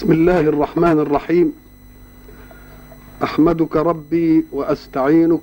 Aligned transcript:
بسم 0.00 0.12
الله 0.12 0.40
الرحمن 0.40 0.98
الرحيم. 0.98 1.52
أحمدك 3.22 3.76
ربي 3.76 4.44
وأستعينك 4.52 5.40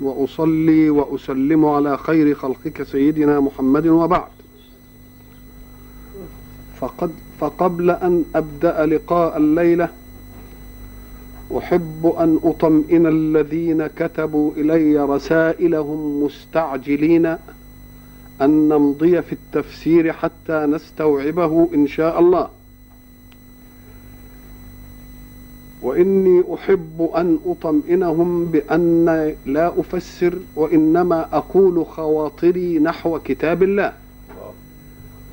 وأصلي 0.00 0.90
وأسلم 0.90 1.66
على 1.66 1.96
خير 1.96 2.34
خلقك 2.34 2.82
سيدنا 2.82 3.40
محمد 3.40 3.86
وبعد. 3.86 4.30
فقد 6.80 7.12
فقبل 7.40 7.90
أن 7.90 8.24
أبدأ 8.34 8.86
لقاء 8.86 9.36
الليلة 9.36 9.88
أحب 11.58 12.14
أن 12.18 12.40
أطمئن 12.44 13.06
الذين 13.06 13.86
كتبوا 13.86 14.52
إلي 14.56 15.04
رسائلهم 15.04 16.24
مستعجلين 16.24 17.26
أن 18.42 18.68
نمضي 18.68 19.22
في 19.22 19.32
التفسير 19.32 20.12
حتى 20.12 20.66
نستوعبه 20.66 21.68
إن 21.74 21.86
شاء 21.86 22.20
الله. 22.20 22.59
وإني 25.82 26.44
أحب 26.54 27.10
أن 27.16 27.38
أطمئنهم 27.46 28.46
بأن 28.46 29.34
لا 29.46 29.80
أفسر 29.80 30.34
وإنما 30.56 31.28
أقول 31.32 31.86
خواطري 31.86 32.78
نحو 32.78 33.18
كتاب 33.18 33.62
الله. 33.62 33.92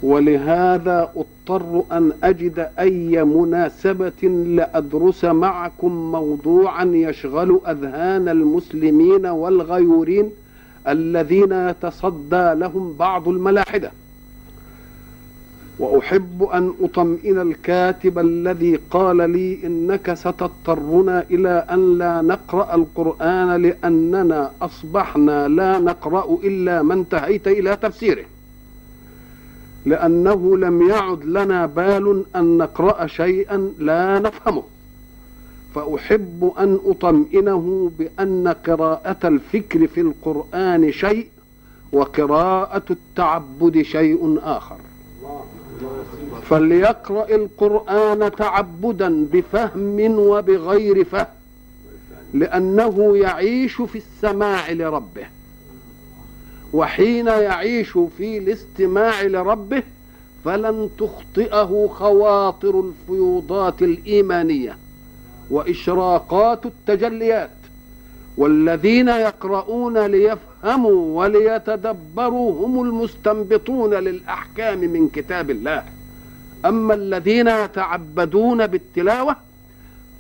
ولهذا 0.03 1.11
أضطر 1.15 1.83
أن 1.91 2.11
أجد 2.23 2.69
أي 2.79 3.23
مناسبة 3.23 4.27
لأدرس 4.27 5.25
معكم 5.25 6.11
موضوعا 6.11 6.85
يشغل 6.85 7.59
أذهان 7.67 8.29
المسلمين 8.29 9.25
والغيورين 9.25 10.29
الذين 10.87 11.51
يتصدى 11.51 12.53
لهم 12.53 12.93
بعض 12.99 13.27
الملاحدة. 13.27 13.91
وأحب 15.79 16.43
أن 16.43 16.73
أطمئن 16.81 17.41
الكاتب 17.41 18.19
الذي 18.19 18.79
قال 18.91 19.29
لي 19.29 19.59
إنك 19.63 20.13
ستضطرنا 20.13 21.25
إلى 21.31 21.65
أن 21.71 21.97
لا 21.97 22.21
نقرأ 22.21 22.75
القرآن 22.75 23.61
لأننا 23.61 24.51
أصبحنا 24.61 25.47
لا 25.47 25.79
نقرأ 25.79 26.37
إلا 26.43 26.81
ما 26.81 26.93
انتهيت 26.93 27.47
إلى 27.47 27.75
تفسيره. 27.75 28.25
لأنه 29.85 30.57
لم 30.57 30.89
يعد 30.89 31.25
لنا 31.25 31.65
بال 31.65 32.25
أن 32.35 32.57
نقرأ 32.57 33.07
شيئا 33.07 33.71
لا 33.79 34.19
نفهمه. 34.19 34.63
فأحب 35.75 36.53
أن 36.59 36.79
أطمئنه 36.85 37.91
بأن 37.99 38.47
قراءة 38.47 39.27
الفكر 39.27 39.87
في 39.87 40.01
القرآن 40.01 40.91
شيء 40.91 41.27
وقراءة 41.91 42.83
التعبد 42.91 43.81
شيء 43.81 44.39
آخر. 44.43 44.77
فليقرأ 46.41 47.35
القرآن 47.35 48.31
تعبدا 48.31 49.25
بفهم 49.31 50.19
وبغير 50.19 51.03
فهم 51.05 51.25
لأنه 52.33 53.17
يعيش 53.17 53.81
في 53.81 53.97
السماع 53.97 54.71
لربه. 54.71 55.25
وحين 56.73 57.27
يعيش 57.27 57.97
في 58.17 58.37
الاستماع 58.37 59.23
لربه 59.23 59.83
فلن 60.45 60.89
تخطئه 60.97 61.89
خواطر 61.93 62.79
الفيوضات 62.79 63.81
الإيمانية 63.81 64.77
وإشراقات 65.51 66.65
التجليات. 66.65 67.49
والذين 68.37 69.07
يقرؤون 69.07 69.97
ليفهموا 70.05 71.23
وليتدبروا 71.23 72.65
هم 72.67 72.83
المستنبطون 72.83 73.93
للأحكام 73.93 74.79
من 74.79 75.09
كتاب 75.09 75.49
الله. 75.49 75.96
أما 76.65 76.93
الذين 76.93 77.47
يتعبدون 77.47 78.67
بالتلاوة 78.67 79.35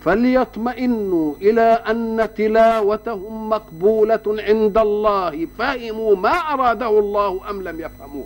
فليطمئنوا 0.05 1.33
إلى 1.41 1.61
أن 1.61 2.29
تلاوتهم 2.37 3.49
مقبولة 3.49 4.21
عند 4.27 4.77
الله. 4.77 5.47
فهموا 5.57 6.15
ما 6.15 6.29
أراده 6.29 6.99
الله 6.99 7.49
أم 7.49 7.61
لم 7.61 7.79
يفهموه 7.79 8.25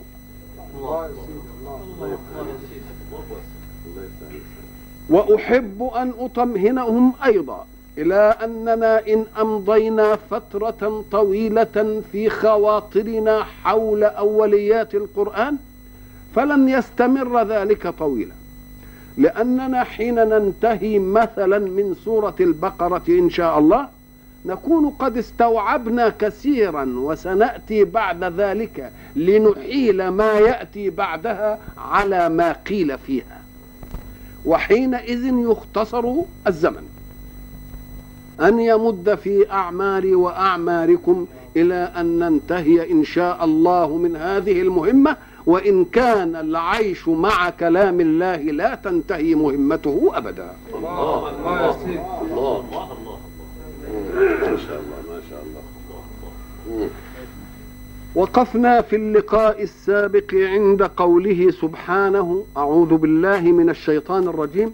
وأحب 5.09 5.83
أن 5.95 6.13
أطمئنهم 6.19 7.13
أيضا 7.25 7.65
إلى 7.97 8.35
أننا 8.43 9.07
إن 9.07 9.25
أمضينا 9.41 10.15
فترة 10.15 11.03
طويلة 11.11 12.01
في 12.11 12.29
خواطرنا 12.29 13.43
حول 13.43 14.03
أوليات 14.03 14.95
القرآن 14.95 15.57
فلن 16.35 16.69
يستمر 16.69 17.43
ذلك 17.43 17.87
طويلا. 17.87 18.33
لأننا 19.17 19.83
حين 19.83 20.15
ننتهي 20.15 20.99
مثلا 20.99 21.59
من 21.59 21.95
سورة 22.05 22.35
البقرة 22.39 23.03
إن 23.09 23.29
شاء 23.29 23.59
الله 23.59 23.87
نكون 24.45 24.89
قد 24.89 25.17
استوعبنا 25.17 26.09
كثيرا 26.09 26.93
وسنأتي 26.97 27.83
بعد 27.83 28.23
ذلك 28.23 28.91
لنحيل 29.15 30.07
ما 30.07 30.33
يأتي 30.33 30.89
بعدها 30.89 31.59
على 31.77 32.29
ما 32.29 32.51
قيل 32.51 32.97
فيها. 32.97 33.41
وحينئذ 34.45 35.25
يختصر 35.25 36.13
الزمن. 36.47 36.87
أن 38.41 38.59
يمد 38.59 39.15
في 39.15 39.51
أعماري 39.51 40.15
وأعماركم 40.15 41.27
إلى 41.57 41.91
أن 41.97 42.19
ننتهي 42.19 42.91
إن 42.91 43.03
شاء 43.03 43.45
الله 43.45 43.97
من 43.97 44.15
هذه 44.15 44.61
المهمة 44.61 45.17
وإن 45.45 45.85
كان 45.85 46.35
العيش 46.35 47.07
مع 47.07 47.49
كلام 47.49 48.01
الله 48.01 48.35
لا 48.35 48.75
تنتهي 48.75 49.35
مهمته 49.35 50.11
أبدا. 50.13 50.51
الله 50.75 51.29
الله 51.29 51.75
الله 52.21 53.17
ما 54.41 54.57
شاء 54.67 54.81
الله 54.81 54.99
ما 55.09 55.21
شاء 55.29 55.43
الله 55.43 56.89
وقفنا 58.15 58.81
في 58.81 58.95
اللقاء 58.95 59.63
السابق 59.63 60.33
عند 60.33 60.83
قوله 60.83 61.51
سبحانه 61.51 62.45
أعوذ 62.57 62.97
بالله 62.97 63.41
من 63.41 63.69
الشيطان 63.69 64.27
الرجيم. 64.27 64.73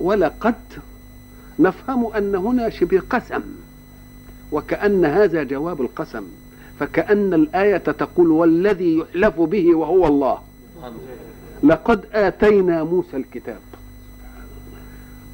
ولقد 0.00 0.54
نفهم 1.58 2.06
أن 2.06 2.34
هنا 2.34 2.70
شبه 2.70 3.02
قسم 3.10 3.42
وكأن 4.52 5.04
هذا 5.04 5.42
جواب 5.42 5.80
القسم 5.80 6.24
فكأن 6.80 7.34
الآية 7.34 7.76
تقول 7.76 8.30
والذي 8.30 8.98
يحلف 8.98 9.40
به 9.40 9.74
وهو 9.74 10.06
الله. 10.06 10.38
لقد 11.62 12.04
آتينا 12.12 12.84
موسى 12.84 13.16
الكتاب. 13.16 13.60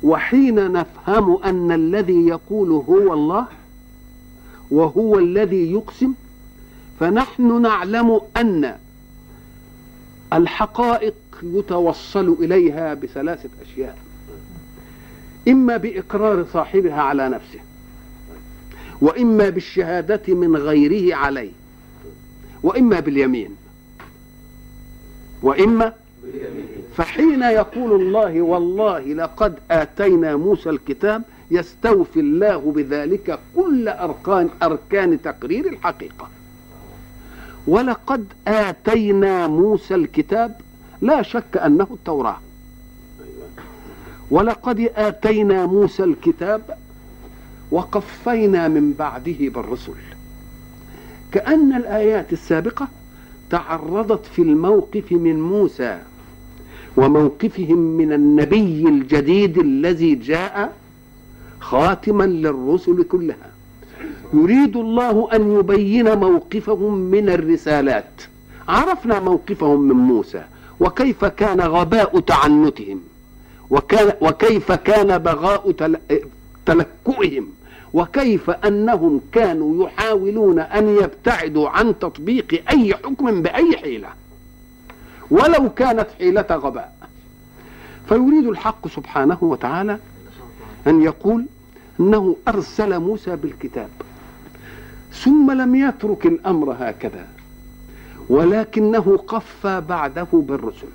وحين 0.03 0.73
نفهم 0.73 1.43
أن 1.45 1.73
الذي 1.73 2.27
يقول 2.27 2.71
هو 2.71 3.15
الله 3.15 3.47
وهو 4.71 5.19
الذي 5.19 5.73
يقسم 5.73 6.13
فنحن 7.01 7.63
نعلم 7.63 8.21
أن 8.37 8.77
الحقائق 10.33 11.15
يتوصل 11.43 12.37
إليها 12.41 12.95
بثلاثة 12.95 13.49
أشياء. 13.63 13.99
إما 15.49 15.77
بإقرار 15.77 16.45
صاحبها 16.53 17.01
على 17.03 17.29
نفسه 17.29 17.61
وإما 19.01 19.49
بالشهادة 19.49 20.35
من 20.35 20.57
غيره 20.57 21.17
عليه 21.17 21.53
وإما 22.63 23.01
باليمين 23.01 23.57
وإما 25.43 25.93
فحين 26.97 27.43
يقول 27.43 28.01
الله 28.01 28.43
والله 28.43 29.01
لقد 29.01 29.59
آتينا 29.71 30.37
موسى 30.37 30.71
الكتاب 30.71 31.23
يستوفي 31.51 32.21
الله 32.21 32.73
بذلك 32.73 33.39
كل 33.57 33.89
اركان 33.89 34.49
أركان 34.63 35.23
تقرير 35.23 35.69
الحقيقة. 35.69 36.29
ولقد 37.67 38.25
آتينا 38.47 39.47
موسى 39.47 39.95
الكتاب 39.95 40.61
لا 41.01 41.23
شك 41.23 41.57
أنه 41.57 41.87
التوراة. 41.91 42.41
ولقد 44.31 44.91
آتينا 44.97 45.67
موسى 45.67 46.05
الكتاب 46.05 46.63
وقفينا 47.71 48.69
من 48.69 48.93
بعده 48.93 49.37
بالرسل. 49.41 49.93
كأن 51.33 51.73
الآيات 51.73 52.33
السابقة 52.33 52.89
تعرضت 53.51 54.27
في 54.27 54.43
الموقف 54.43 55.13
من 55.13 55.41
موسى 55.41 55.99
وموقفهم 56.97 57.79
من 57.79 58.13
النبي 58.13 58.89
الجديد 58.89 59.59
الذي 59.59 60.15
جاء 60.15 60.73
خاتما 61.61 62.25
للرسل 62.25 63.03
كلها. 63.03 63.51
يريد 64.35 64.77
الله 64.77 65.29
أن 65.33 65.59
يبين 65.59 66.19
موقفهم 66.19 66.95
من 66.95 67.29
الرسالات. 67.29 68.23
عرفنا 68.69 69.21
موقفهم 69.21 69.81
من 69.81 69.97
موسى 69.97 70.45
وكيف 70.81 71.25
كان 71.25 71.61
غباء 71.61 72.21
تعنتهم. 72.21 73.01
وكيف 74.21 74.73
كان 74.73 75.19
بغاء 75.19 75.71
تل- 75.73 76.01
تلكؤهم؟ 76.67 77.49
وكيف 77.95 78.51
أنهم 78.51 79.21
كانوا 79.33 79.85
يحاولون 79.87 80.59
أن 80.59 80.89
يبتعدوا 81.03 81.69
عن 81.69 81.99
تطبيق 81.99 82.63
أي 82.71 82.95
حكم 82.95 83.43
بأي 83.43 83.77
حيلة؟ 83.77 84.09
ولو 85.31 85.71
كانت 85.71 86.07
حيلة 86.19 86.47
غباء. 86.51 86.95
فيريد 88.09 88.47
الحق 88.47 88.89
سبحانه 88.89 89.39
وتعالى 89.41 89.99
أن 90.87 91.03
يقول 91.03 91.47
إنه 92.01 92.37
أرسل 92.49 92.99
موسى 92.99 93.37
بالكتاب 93.37 93.89
ثم 95.13 95.51
لم 95.51 95.75
يترك 95.75 96.27
الأمر 96.27 96.77
هكذا 96.81 97.27
ولكنه 98.29 99.17
قفى 99.29 99.83
بعده 99.89 100.27
بالرسل. 100.33 100.87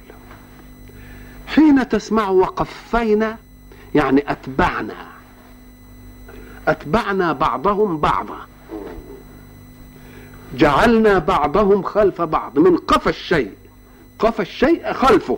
حين 1.56 1.90
تسمع 1.90 2.30
وقفينا 2.30 3.38
يعني 3.96 4.32
أتبعنا. 4.32 5.08
أتبعنا 6.68 7.34
بعضهم 7.34 7.98
بعضا. 7.98 8.38
جعلنا 10.58 11.20
بعضهم 11.20 11.84
خلف 11.84 12.22
بعض. 12.22 12.60
من 12.60 12.78
قفى 12.78 13.10
الشيء. 13.10 13.52
قفى 14.20 14.42
الشيء 14.42 14.94
خلفه. 14.94 15.38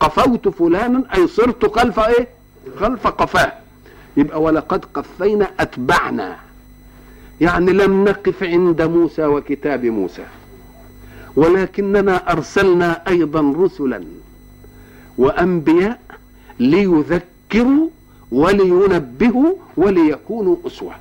قفوت 0.00 0.48
فلانا 0.48 1.02
أي 1.14 1.26
صرت 1.26 1.78
خلف 1.78 2.00
إيه؟ 2.00 2.28
خلف 2.80 3.06
قفاه. 3.06 3.52
يبقى 4.16 4.42
ولقد 4.42 4.84
قفينا 4.94 5.50
أتبعنا. 5.60 6.36
يعني 7.40 7.72
لم 7.72 8.04
نقف 8.04 8.42
عند 8.42 8.82
موسى 8.82 9.26
وكتاب 9.26 9.84
موسى. 9.84 10.24
ولكننا 11.36 12.32
أرسلنا 12.32 13.02
أيضا 13.08 13.54
رسلا. 13.58 14.04
وأنبياء 15.18 16.00
ليذكروا 16.60 17.88
ولينبهوا 18.32 19.54
وليكونوا 19.76 20.56
أسوة. 20.66 20.94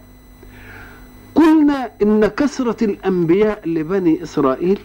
قلنا 1.36 1.92
إن 2.02 2.28
كثرة 2.28 2.84
الأنبياء 2.86 3.70
لبني 3.70 4.24
إسرائيل 4.24 4.80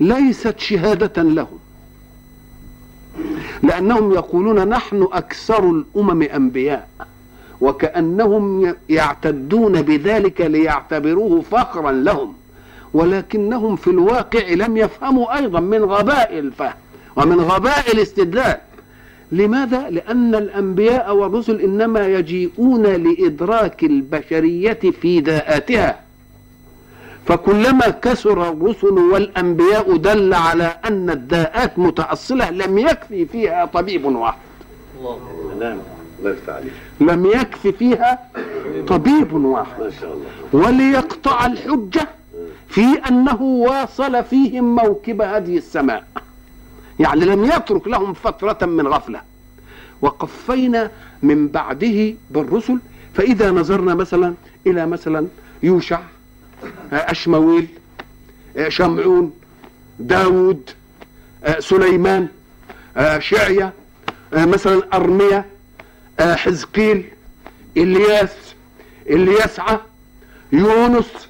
ليست 0.00 0.58
شهادة 0.58 1.22
لهم 1.22 1.58
لأنهم 3.62 4.12
يقولون 4.12 4.68
نحن 4.68 5.08
أكثر 5.12 5.70
الأمم 5.70 6.22
أنبياء 6.22 6.88
وكأنهم 7.60 8.74
يعتدون 8.88 9.82
بذلك 9.82 10.40
ليعتبروه 10.40 11.40
فخرا 11.40 11.92
لهم 11.92 12.34
ولكنهم 12.94 13.76
في 13.76 13.90
الواقع 13.90 14.48
لم 14.48 14.76
يفهموا 14.76 15.36
أيضا 15.38 15.60
من 15.60 15.84
غباء 15.84 16.38
الفهم. 16.38 16.72
ومن 17.16 17.40
غباء 17.40 17.92
الاستدلال. 17.92 18.56
لماذا؟ 19.32 19.90
لأن 19.90 20.34
الأنبياء 20.34 21.14
والرسل 21.16 21.60
إنما 21.60 22.06
يجيئون 22.06 22.82
لإدراك 22.82 23.84
البشرية 23.84 24.80
في 25.00 25.20
داءاتها 25.20 26.00
فكلما 27.26 27.88
كثر 27.88 28.48
الرسل 28.48 28.98
والأنبياء 29.12 29.96
دل 29.96 30.34
على 30.34 30.76
أن 30.84 31.10
الداءات 31.10 31.78
متأصلة 31.78 32.50
لم 32.50 32.78
يكفي 32.78 33.26
فيها 33.26 33.64
طبيب 33.64 34.04
واحد. 34.04 34.38
لم 37.00 37.26
يكفي 37.26 37.72
فيها 37.72 38.18
طبيب 38.88 39.32
واحد. 39.32 39.92
وليقطع 40.52 41.46
الحجة 41.46 42.08
في 42.68 42.84
أنه 43.08 43.42
واصل 43.42 44.24
فيهم 44.24 44.74
موكب 44.74 45.22
هذه 45.22 45.56
السماء. 45.56 46.04
يعني 47.00 47.24
لم 47.24 47.44
يترك 47.44 47.88
لهم 47.88 48.12
فترة 48.14 48.66
من 48.66 48.86
غفلة. 48.88 49.20
وقفينا 50.02 50.90
من 51.22 51.48
بعده 51.48 52.14
بالرسل 52.30 52.78
فإذا 53.14 53.50
نظرنا 53.50 53.94
مثلا 53.94 54.34
إلى 54.66 54.86
مثلا 54.86 55.26
يوشع 55.62 56.00
أشمويل 56.92 57.66
شمعون 58.68 59.32
داود 59.98 60.70
سليمان 61.58 62.28
شعية 63.18 63.72
مثلا 64.32 64.82
أرمية 64.94 65.46
حزقيل 66.20 67.04
إلياس 67.76 68.30
اليسعى 69.10 69.78
يونس 70.52 71.28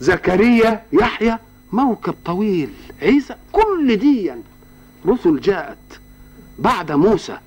زكريا 0.00 0.82
يحيى 0.92 1.38
موكب 1.72 2.14
طويل 2.24 2.70
عيسى 3.02 3.34
كل 3.52 3.96
دي 3.96 4.32
رسل 5.08 5.40
جاءت 5.40 6.00
بعد 6.58 6.92
موسى. 6.92 7.38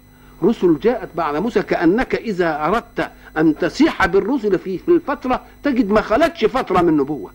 رسل 0.44 0.80
جاءت 0.80 1.10
بعد 1.16 1.36
موسى 1.36 1.62
كأنك 1.62 2.16
إذا 2.16 2.66
أردت 2.66 3.12
أن 3.38 3.58
تسيح 3.58 4.06
بالرسل 4.06 4.60
في 4.60 4.80
الفترة 4.88 5.42
تجد 5.64 5.92
ما 5.92 6.02
خلتش 6.02 6.46
فترة 6.46 6.82
من 6.82 6.98
نبوة. 6.98 7.32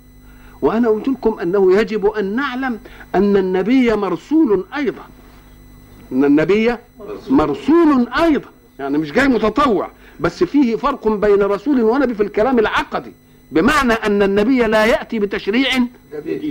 وأنا 0.63 0.89
قلت 0.89 1.09
لكم 1.09 1.39
أنه 1.39 1.77
يجب 1.77 2.07
أن 2.07 2.37
نعلم 2.37 2.81
أن 3.15 3.37
النبي 3.37 3.95
مرسول 3.95 4.65
أيضا. 4.77 5.03
أن 6.13 6.25
النبي 6.25 6.77
مرسول 7.31 8.09
أيضا. 8.09 8.49
يعني 8.79 8.99
مش 8.99 9.13
جاي 9.13 9.29
متطوع 9.29 9.91
بس 10.21 10.45
فيه 10.45 10.77
فرق 10.77 11.09
بين 11.09 11.43
رسول 11.43 11.83
ونبي 11.83 12.15
في 12.15 12.23
الكلام 12.23 12.59
العقدي. 12.59 13.13
بمعنى 13.55 13.93
أن 13.93 14.23
النبي 14.23 14.59
لا 14.59 14.85
يأتي 14.85 15.19
بتشريع 15.19 15.69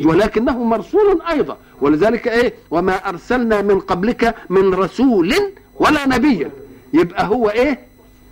ولكنه 0.05 0.63
مرسول 0.63 1.21
أيضا. 1.29 1.57
ولذلك 1.81 2.27
إيه؟ 2.27 2.53
وما 2.71 3.09
أرسلنا 3.09 3.61
من 3.61 3.79
قبلك 3.79 4.35
من 4.49 4.73
رسول 4.73 5.33
ولا 5.75 6.07
نبي. 6.07 6.47
يبقى 6.93 7.27
هو 7.27 7.49
إيه؟ 7.49 7.79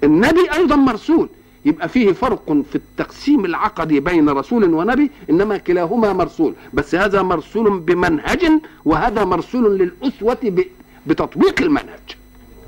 النبي 0.04 0.54
أيضا 0.54 0.76
مرسول. 0.76 1.30
يبقى 1.66 1.90
فيه 1.90 2.12
فرق 2.12 2.58
في 2.70 2.76
التقسيم 2.76 3.46
العقدي 3.46 4.00
بين 4.00 4.30
رسول 4.30 4.74
ونبي 4.74 5.12
إنما 5.30 5.58
كلاهما 5.58 6.14
مرسول. 6.14 6.54
بس 6.74 6.96
هذا 6.96 7.22
مرسول 7.22 7.80
بمنهج 7.80 8.52
وهذا 8.86 9.26
مرسول 9.26 9.78
للأسوة 9.78 10.64
بتطبيق 11.08 11.62
المنهج. 11.62 12.08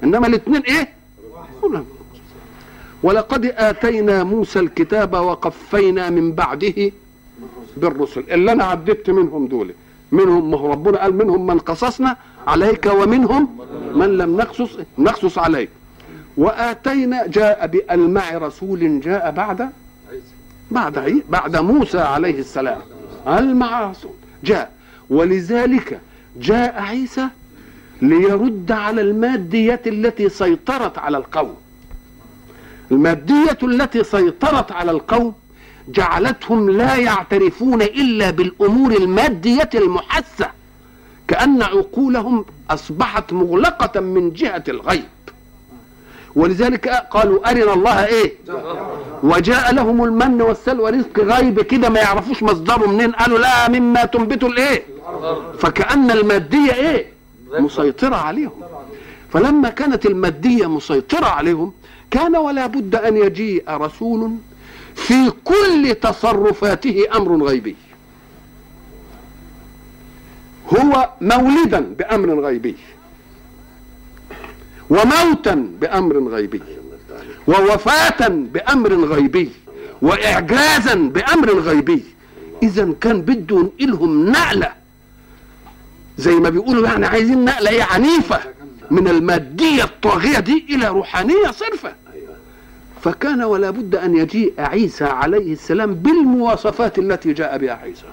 إنما 0.04 0.28
الاثنين 0.28 0.62
إيه؟ 0.62 0.89
ولقد 3.04 3.46
آتينا 3.46 4.24
موسى 4.24 4.60
الكتاب 4.60 5.14
وقفينا 5.14 6.10
من 6.10 6.32
بعده 6.32 6.92
بالرسل. 7.78 8.24
اللي 8.32 8.52
أنا 8.52 8.64
عددت 8.64 9.10
منهم 9.10 9.48
دول. 9.48 9.74
منهم 10.12 10.52
ما 10.52 10.58
هو 10.58 10.72
ربنا 10.72 10.98
قال 11.02 11.16
منهم 11.16 11.46
من 11.48 11.60
قصصنا 11.60 12.18
عليك 12.48 12.86
ومنهم 12.86 13.58
من 13.96 14.18
لم 14.18 14.38
نقصص 14.38 14.78
نقصص 14.98 15.38
عليك. 15.38 15.70
وآتينا 16.38 17.28
جاء 17.28 17.68
بألمع 17.68 18.38
رسول 18.38 19.00
جاء 19.00 19.32
بعد 19.32 19.70
بعد 20.72 20.98
عي- 20.98 21.24
بعد 21.30 21.56
موسى 21.58 22.00
عليه 22.00 22.40
السلام. 22.40 22.82
ألمع 23.28 23.90
رسول 23.92 24.12
جاء. 24.44 24.72
ولذلك 25.10 26.00
جاء 26.40 26.82
عيسى 26.82 27.28
ليرد 28.02 28.72
على 28.72 29.02
المادية 29.02 29.82
التي 29.88 30.30
سيطرت 30.30 30.98
على 30.98 31.18
القوم. 31.18 31.56
المادية 32.94 33.58
التي 33.64 34.04
سيطرت 34.04 34.72
على 34.72 34.92
القوم 34.92 35.34
جعلتهم 35.88 36.70
لا 36.70 36.96
يعترفون 36.96 37.82
إلا 37.82 38.30
بالأمور 38.32 38.92
المادية 38.92 39.70
المحسة 39.76 40.48
كأن 41.28 41.62
عقولهم 41.62 42.46
أصبحت 42.70 43.34
مغلقة 43.34 44.00
من 44.00 44.34
جهة 44.34 44.64
الغيب. 44.68 45.04
ولذلك 46.36 46.88
قالوا 46.90 47.50
أرنا 47.52 47.74
الله 47.74 48.06
إيه؟ 48.06 48.34
وجاء 49.24 49.74
لهم 49.74 50.04
المن 50.04 50.42
والسلوى 50.42 50.92
رزق 50.92 51.20
غيب 51.20 51.62
كده 51.62 51.90
ما 51.90 52.00
يعرفوش 52.00 52.44
مصدره 52.44 52.88
منين 52.88 53.12
قالوا 53.12 53.40
لا 53.40 53.70
مما 53.70 54.06
تنبت 54.06 54.44
الإيه؟ 54.44 54.84
فكأن 55.60 56.12
المادية 56.12 56.74
إيه؟ 56.74 57.06
مسيطرة 57.60 58.16
عليهم. 58.16 58.52
فلما 59.30 59.70
كانت 59.70 60.06
المادية 60.06 60.68
مسيطرة 60.70 61.26
عليهم 61.26 61.74
كان 62.13 62.36
ولا 62.36 62.67
بد 62.67 62.96
أن 62.96 63.17
يجيء 63.17 63.63
رسول 63.70 64.38
في 64.96 65.32
كل 65.43 65.96
تصرفاته 66.01 67.03
أمر 67.15 67.43
غيبي. 67.43 67.75
هو 70.70 71.10
مولدا 71.22 71.79
بأمر 71.79 72.39
غيبي. 72.39 72.75
وموتا 74.89 75.55
بأمر 75.82 76.27
غيبي. 76.27 76.62
ووفاة 77.48 78.27
بأمر 78.27 78.93
غيبي. 78.93 79.51
وإعجازا 80.01 80.96
بأمر 80.96 81.60
غيبي. 81.60 82.03
إذا 82.63 82.93
كان 83.01 83.22
بده 83.22 83.58
ينقلهم 83.60 84.29
نقلة. 84.29 84.72
زي 86.17 86.36
ما 86.36 86.50
بيقولوا 86.50 86.88
يعني 86.88 87.05
عايزين 87.05 87.46
نقلة 87.46 87.70
إيه 87.70 87.84
عنيفة 87.84 88.39
من 88.91 89.08
المادية 89.08 89.84
الطاغية 89.84 90.39
دي 90.39 90.65
إلى 90.70 90.88
روحانية 90.88 91.51
صرفة. 91.51 92.03
فكان 93.04 93.44
ولا 93.44 93.70
بد 93.70 93.96
أن 93.96 94.18
يجيء 94.18 94.54
عيسى 94.58 95.04
عليه 95.06 95.54
السلام 95.54 95.94
بالمواصفات 95.94 97.00
التي 97.00 97.34
جاء 97.34 97.58
بها 97.58 97.74
عيسى. 97.74 98.06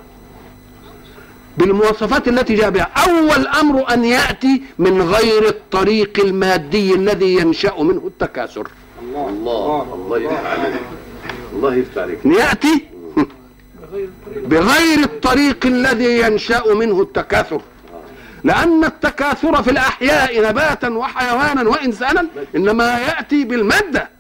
بالمواصفات 1.59 2.29
التي 2.29 2.55
جاء 2.55 2.71
بها. 2.71 2.83
أول 2.83 3.47
أمر 3.47 3.95
أن 3.95 4.05
يأتي 4.05 4.63
من 4.79 5.03
غير 5.03 5.49
الطريق 5.49 6.21
المادي 6.25 6.95
الذي 6.95 7.35
ينشأ 7.35 7.83
منه 7.83 8.07
التكاثر. 8.07 8.69
الله. 9.03 9.95
الله 9.95 10.19
يفتح 10.19 10.47
عليك. 10.47 10.81
الله 11.53 11.75
يفتح 11.75 12.03
عليك. 12.03 12.19
يأتي 12.25 12.85
بغير 14.37 14.99
الطريق 14.99 15.67
الذي 15.67 16.19
ينشأ 16.21 16.75
منه 16.75 17.03
التكاثر. 17.03 17.61
لأن 18.45 18.85
التكاثر 18.85 19.63
في 19.63 19.71
الأحياء 19.71 20.49
نباتا 20.49 20.89
وحيوانا 20.89 21.69
وإنسانا 21.69 22.27
إنما 22.57 22.99
يأتي 22.99 23.45
بالمادة. 23.45 24.20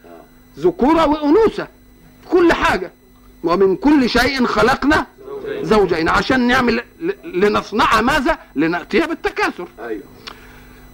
ذكورة 0.59 1.07
وأنوثة 1.07 1.69
كل 2.31 2.53
حاجة. 2.53 2.93
ومن 3.45 3.77
كل 3.77 4.11
شيء 4.11 4.47
خلقنا 4.47 5.07
زوجين 5.63 6.09
عشان 6.09 6.47
نعمل 6.47 6.83
لنصنع 7.25 8.01
ماذا؟ 8.01 8.39
لنأتي 8.57 9.01
بالتكاثر. 9.01 9.69
أيوه. 9.81 10.03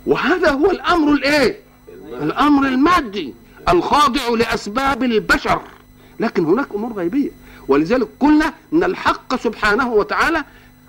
وهذا 0.07 0.51
هو 0.51 0.71
الأمر 0.71 1.13
الإيه؟ 1.13 1.59
الأمر 2.23 2.69
المادي 2.69 3.35
الخاضع 3.69 4.29
لأسباب 4.29 5.03
البشر. 5.03 5.61
لكن 6.21 6.45
هناك 6.45 6.69
أمور 6.75 6.93
غيبية. 6.93 7.31
ولذلك 7.69 8.09
قلنا 8.21 8.53
أن 8.73 8.85
الحق 8.85 9.37
سبحانه 9.37 9.93
وتعالى 9.93 10.45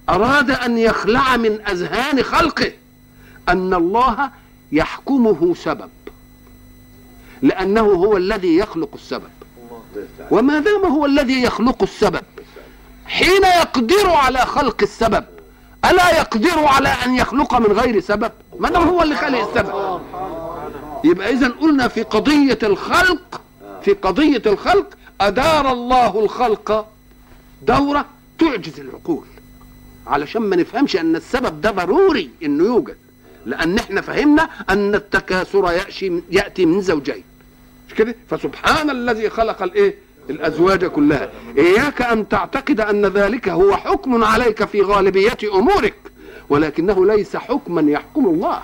أراد 0.09 0.51
أن 0.51 0.77
يخلع 0.77 1.37
من 1.37 1.61
أذهان 1.67 2.23
خلقه 2.23 2.71
أن 3.49 3.73
الله 3.73 4.31
يحكمه 4.71 5.55
سبب. 5.55 5.89
لأنه 7.41 7.81
هو 7.81 8.17
الذي 8.17 8.57
يخلق 8.57 8.89
السبب. 8.93 9.29
وما 10.31 10.59
دام 10.59 10.85
هو 10.85 11.05
الذي 11.05 11.41
يخلق 11.43 11.83
السبب 11.83 12.21
حين 13.05 13.43
يقدر 13.43 14.09
على 14.09 14.39
خلق 14.39 14.81
السبب 14.81 15.25
ألا 15.85 16.17
يقدر 16.17 16.65
على 16.65 16.89
أن 16.89 17.15
يخلق 17.15 17.55
من 17.55 17.79
غير 17.79 17.99
سبب؟ 17.99 18.31
ما 18.59 18.69
دام 18.69 18.83
هو 18.83 19.03
اللي 19.03 19.15
خلق 19.15 19.49
السبب. 19.49 19.99
يبقى 21.03 21.33
إذا 21.33 21.47
قلنا 21.47 21.87
في 21.87 22.03
قضية 22.03 22.59
الخلق 22.63 23.41
في 23.81 23.93
قضية 23.93 24.41
الخلق 24.45 24.87
أدار 25.21 25.71
الله 25.71 26.19
الخلق 26.19 26.87
دورة 27.61 28.05
تعجز 28.39 28.79
العقول. 28.79 29.25
علشان 30.07 30.41
ما 30.41 30.55
نفهمش 30.55 30.95
أن 30.95 31.15
السبب 31.15 31.61
ده 31.61 31.71
ضروري 31.71 32.29
إنه 32.43 32.63
يوجد. 32.63 32.97
لأن 33.47 33.77
إحنا 33.77 34.01
فهمنا 34.01 34.49
أن 34.69 34.95
التكاثر 34.95 35.71
يأتي 35.71 36.21
يأتي 36.31 36.65
من 36.65 36.81
زوجين. 36.81 37.23
مش 37.87 37.93
كده؟ 37.93 38.15
فسبحان 38.29 38.89
الذي 38.89 39.29
خلق 39.29 39.63
الايه 39.63 39.95
الأزواج 40.29 40.85
كلها. 40.85 41.29
إياك 41.57 42.01
أن 42.01 42.29
تعتقد 42.29 42.81
أن 42.81 43.05
ذلك 43.05 43.49
هو 43.49 43.77
حكم 43.77 44.23
عليك 44.23 44.65
في 44.65 44.81
غالبية 44.81 45.37
أمورك 45.53 45.95
ولكنه 46.49 47.05
ليس 47.05 47.35
حكما 47.35 47.91
يحكم 47.91 48.25
الله. 48.25 48.61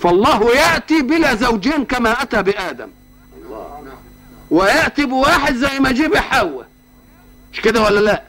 فالله 0.00 0.50
يأتي 0.50 1.02
بلا 1.02 1.34
زوجين 1.34 1.84
كما 1.84 2.22
أتى 2.22 2.42
بآدم. 2.42 2.88
ويأتي 4.50 5.06
بواحد 5.06 5.54
زي 5.54 5.80
ما 5.80 5.92
جيب 5.92 6.16
حواء 6.16 6.68
مش 7.52 7.60
كده 7.60 7.82
ولا 7.82 8.00
لا؟ 8.00 8.22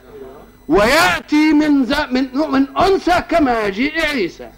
ويأتي 0.68 1.52
من. 1.52 1.72
من 2.10 2.28
من 2.52 2.76
أنثى 2.78 3.22
كما 3.30 3.66
يجيء 3.66 4.00
عيسى. 4.00 4.50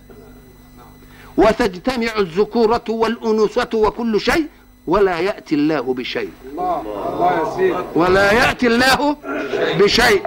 وتجتمع 1.39 2.13
الذكورة 2.19 2.85
والأنوثة 2.89 3.79
وكل 3.79 4.21
شيء 4.21 4.47
ولا 4.87 5.19
يأتي 5.19 5.55
الله 5.55 5.81
بشيء. 5.81 6.31
ولا 7.95 8.33
يأتي 8.33 8.67
الله 8.67 9.17
بشيء. 9.81 10.23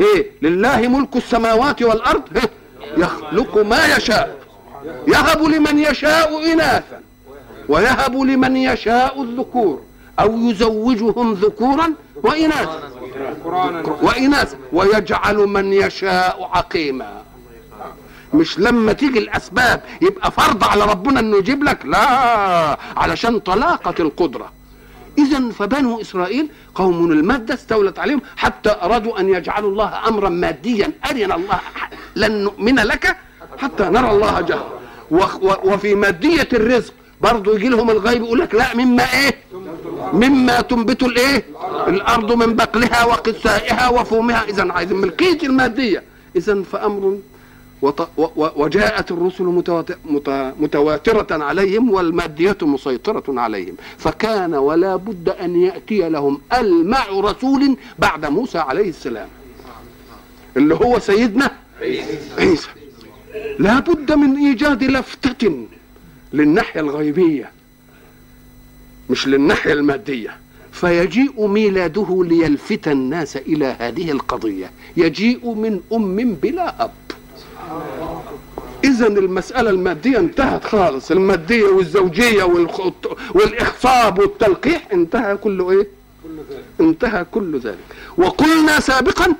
إيه 0.00 0.30
لله 0.42 0.88
ملك 0.88 1.16
السماوات 1.16 1.82
والأرض 1.82 2.22
إيه؟ 2.36 2.50
يخلق 2.96 3.58
ما 3.58 3.96
يشاء. 3.96 4.38
يهب 5.08 5.42
لمن 5.42 5.78
يشاء 5.78 6.52
إناثا 6.52 7.00
ويهب 7.68 8.14
لمن 8.16 8.56
يشاء 8.56 9.22
الذكور 9.22 9.82
أو 10.20 10.36
يزوجهم 10.36 11.32
ذكورا 11.32 11.92
وإناثا. 12.22 12.90
وإناثا. 14.02 14.56
ويجعل 14.72 15.36
من 15.36 15.72
يشاء 15.72 16.50
عقيما. 16.52 17.22
مش 18.34 18.58
لما 18.58 18.92
تيجي 18.92 19.18
الأسباب 19.18 19.82
يبقى 20.02 20.30
فرض 20.30 20.64
على 20.64 20.84
ربنا 20.84 21.20
إنه 21.20 21.36
يجيب 21.36 21.64
لك؟ 21.64 21.86
لا 21.86 22.78
علشان 22.96 23.38
طلاقه 23.38 23.94
القدرة. 24.00 24.52
اذا 25.18 25.50
فبنو 25.50 26.00
إسرائيل 26.00 26.48
قوم 26.74 27.12
المادة 27.12 27.54
استولت 27.54 27.98
عليهم 27.98 28.20
حتى 28.36 28.70
أرادوا 28.82 29.20
أن 29.20 29.28
يجعلوا 29.28 29.70
الله 29.70 30.08
أمرا 30.08 30.28
ماديا 30.28 30.92
ارنا 31.10 31.34
الله 31.34 31.60
لن 32.16 32.32
نؤمن 32.32 32.74
لك 32.74 33.16
حتى 33.58 33.84
نرى 33.84 34.10
الله 34.10 34.40
جهرا. 34.40 34.80
وفي 35.64 35.94
مادية 35.94 36.48
الرزق 36.52 36.92
برضه 37.20 37.54
يجي 37.54 37.68
لهم 37.68 37.90
الغيب 37.90 38.22
يقول 38.22 38.38
لك 38.38 38.54
لا 38.54 38.76
مما 38.76 39.02
إيه؟ 39.02 39.34
مما 40.12 40.60
تنبت 40.60 41.02
الإيه؟ 41.02 41.44
الأرض 41.88 42.32
من 42.32 42.54
بقلها 42.56 43.04
وقثائها 43.04 43.88
وفومها. 43.88 44.44
اذا 44.48 44.72
عايزين 44.72 44.96
ملكيه 44.96 45.38
المادية. 45.42 46.02
اذا 46.36 46.62
فأمر 46.62 47.18
وجاءت 48.36 49.10
الرسل 49.12 49.44
متوات- 49.44 49.98
مت- 50.06 50.54
متواترة 50.60 51.44
عليهم 51.44 51.90
والمادية 51.90 52.56
مسيطرة 52.62 53.40
عليهم. 53.40 53.74
فكان 53.98 54.54
ولا 54.54 54.96
بد 54.96 55.28
أن 55.28 55.56
يأتي 55.62 56.08
لهم 56.08 56.40
ألمع 56.58 57.04
رسول 57.10 57.76
بعد 57.98 58.26
موسى 58.26 58.58
عليه 58.58 58.88
السلام. 58.88 59.28
اللي 60.56 60.74
هو 60.74 60.98
سيدنا 60.98 61.50
عيسى. 62.38 62.68
لا 63.58 63.78
بد 63.80 64.12
من 64.12 64.36
إيجاد 64.36 64.84
لفتة 64.84 65.66
للناحية 66.32 66.80
الغيبية 66.80 67.50
مش 69.10 69.28
للناحية 69.28 69.72
المادية. 69.72 70.36
فيجيء 70.72 71.46
ميلاده 71.46 72.24
ليلفت 72.24 72.88
الناس 72.88 73.36
إلى 73.36 73.76
هذه 73.78 74.10
القضية. 74.10 74.70
يجيء 74.96 75.54
من 75.54 75.80
أم 75.92 76.34
بلا 76.42 76.84
أب. 76.84 76.90
اذا 78.84 79.06
المسألة 79.06 79.70
المادية 79.70 80.18
انتهت 80.18 80.64
خالص. 80.64 81.10
المادية 81.10 81.64
والزوجية. 81.64 82.44
والاخصاب 83.34 84.18
والتلقيح 84.18 84.88
انتهى 84.92 85.36
كله 85.36 85.70
إيه؟ 85.70 85.86
انتهى 86.80 87.24
كل 87.24 87.58
ذلك. 87.58 87.78
وقلنا 88.16 88.80
سابقا 88.80 89.34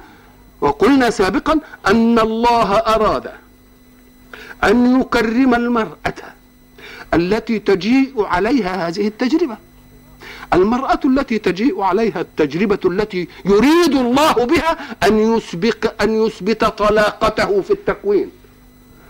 وقلنا 0.60 1.10
سابقا 1.10 1.60
أن 1.86 2.18
الله 2.18 2.72
أراد 2.76 3.30
أن 4.64 5.00
يكرم 5.00 5.54
المرأة 5.54 6.14
التي 7.14 7.58
تجيء 7.58 8.24
عليها 8.24 8.88
هذه 8.88 9.06
التجربة. 9.08 9.56
المرأة 10.52 11.00
التي 11.04 11.38
تجيء 11.38 11.80
عليها 11.80 12.20
التجربة 12.20 12.78
التي 12.84 13.28
يريد 13.44 13.94
الله 13.94 14.32
بها 14.32 14.96
أن 15.02 15.18
يسبق 15.18 16.02
أن 16.02 16.26
يثبت 16.26 16.64
طلاقته 16.64 17.60
في 17.60 17.70
التكوين 17.70 18.30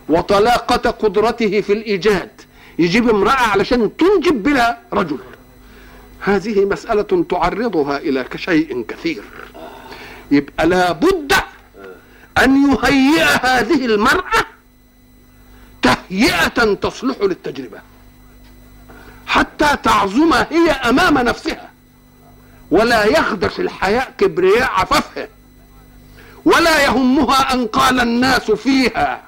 وطلاقة 0.08 0.90
قدرته 0.90 1.60
في 1.60 1.72
الإيجاد. 1.72 2.30
يجيب 2.78 3.08
امرأة 3.08 3.32
علشان 3.32 3.96
تنجب 3.96 4.42
بلا 4.42 4.78
رجل. 4.92 5.18
هذه 6.20 6.64
مسألة 6.64 7.24
تعرضها 7.30 7.98
إلى 7.98 8.26
شيء 8.36 8.84
كثير. 8.88 9.22
يبقى 10.30 10.66
لابد 10.66 11.32
أن 12.38 12.72
يهيئ 12.72 13.24
هذه 13.42 13.86
المرأة 13.86 14.44
تهيئة 15.82 16.74
تصلح 16.74 17.16
للتجربة. 17.20 17.93
حتى 19.26 19.76
تعظم 19.82 20.32
هي 20.32 20.70
أمام 20.70 21.18
نفسها. 21.18 21.70
ولا 22.70 23.04
يخدش 23.04 23.60
الحياء 23.60 24.14
كبرياء 24.18 24.70
عففها 24.70 25.28
ولا 26.44 26.84
يهمها 26.84 27.54
أن 27.54 27.66
قال 27.66 28.00
الناس 28.00 28.50
فيها. 28.50 29.22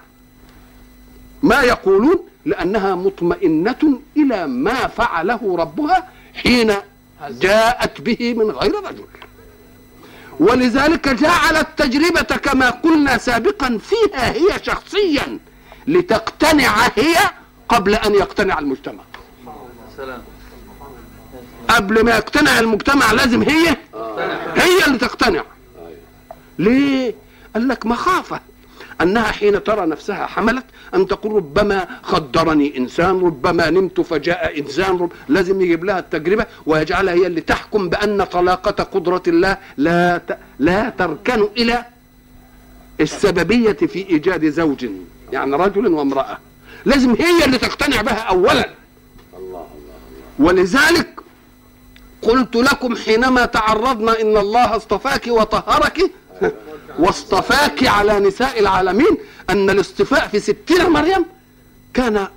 ما 1.43 1.61
يقولون؟ 1.61 2.19
لأنها 2.45 2.95
مطمئنة 2.95 4.01
إلى 4.17 4.47
ما 4.47 4.87
فعله 4.87 5.57
ربها 5.59 6.09
حين 6.35 6.75
جاءت 7.31 8.01
به 8.01 8.35
من 8.35 8.51
غير 8.51 8.75
رجل. 8.85 9.07
ولذلك 10.41 11.09
جعل 11.09 11.57
التجربة 11.57 12.37
كما 12.37 12.71
قلنا 12.71 13.19
سابقا 13.19 13.79
فيها 13.79 14.33
هي 14.33 14.49
شخصيا 14.63 15.39
لتقتنع 15.87 16.75
هي 16.97 17.17
قبل 17.69 17.95
أن 17.95 18.15
يقتنع 18.15 18.59
المجتمع. 18.59 19.03
قبل 21.69 22.05
ما 22.05 22.11
يقتنع 22.11 22.61
المجتمع 22.61 23.13
لازم 23.13 23.43
هي 23.43 23.77
هي 24.55 24.87
اللي 24.87 24.99
تقتنع. 24.99 25.45
ليه؟ 26.59 27.15
قال 27.55 27.69
لك 27.69 27.87
مخافة. 27.87 28.41
أنها 29.01 29.23
حين 29.23 29.65
ترى 29.65 29.87
نفسها 29.87 30.27
حملت 30.27 30.65
أن 30.95 31.07
تقول 31.07 31.33
ربما 31.33 31.87
خدرني 32.03 32.79
إنسان 32.79 33.21
ربما 33.21 33.71
نمت 33.71 34.01
فجاء 34.01 34.61
إنسان 34.61 34.97
رب 34.97 35.13
لازم 35.29 35.61
يجيب 35.61 35.85
لها 35.85 35.99
التجربة 35.99 36.47
ويجعلها 36.67 37.15
هي 37.15 37.27
اللي 37.27 37.41
تحكم 37.41 37.89
بأن 37.89 38.25
طلاقة 38.25 38.85
قدرة 38.85 39.23
الله 39.27 39.59
لا 39.77 40.19
ت... 40.19 40.39
لا 40.59 40.89
تركن 40.89 41.49
إلى 41.57 41.85
السببية 43.01 43.73
في 43.73 44.09
إيجاد 44.11 44.49
زوج 44.49 44.87
يعني 45.33 45.57
رجل 45.57 45.87
وامرأة. 45.87 46.39
لازم 46.85 47.17
هي 47.19 47.45
اللي 47.45 47.59
تقتنع 47.59 48.03
بها 48.03 48.21
اولا. 48.21 48.71
ولذلك 50.39 51.21
قلت 52.23 52.57
لكم 52.57 52.97
حينما 52.97 53.45
تعرضنا 53.45 54.21
إن 54.21 54.37
الله 54.37 54.77
اصطفاك 54.77 55.27
وطهرك 55.27 56.11
واصطفاك 56.99 57.87
على 57.87 58.21
نساء 58.21 58.61
العالمين 58.61 59.17
أن 59.51 59.71
الاصطفاء 59.71 60.29
في 60.29 60.41
ستين 60.41 60.91
مريم 60.91 61.25
كان 61.95 62.29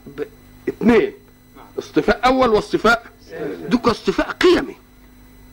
اثنين 0.69 1.13
اصطفاء 1.79 2.19
أول 2.25 2.49
واصطفاء 2.49 3.03
دوك 3.69 3.87
اصطفاء 3.87 4.31
قيمي. 4.31 4.75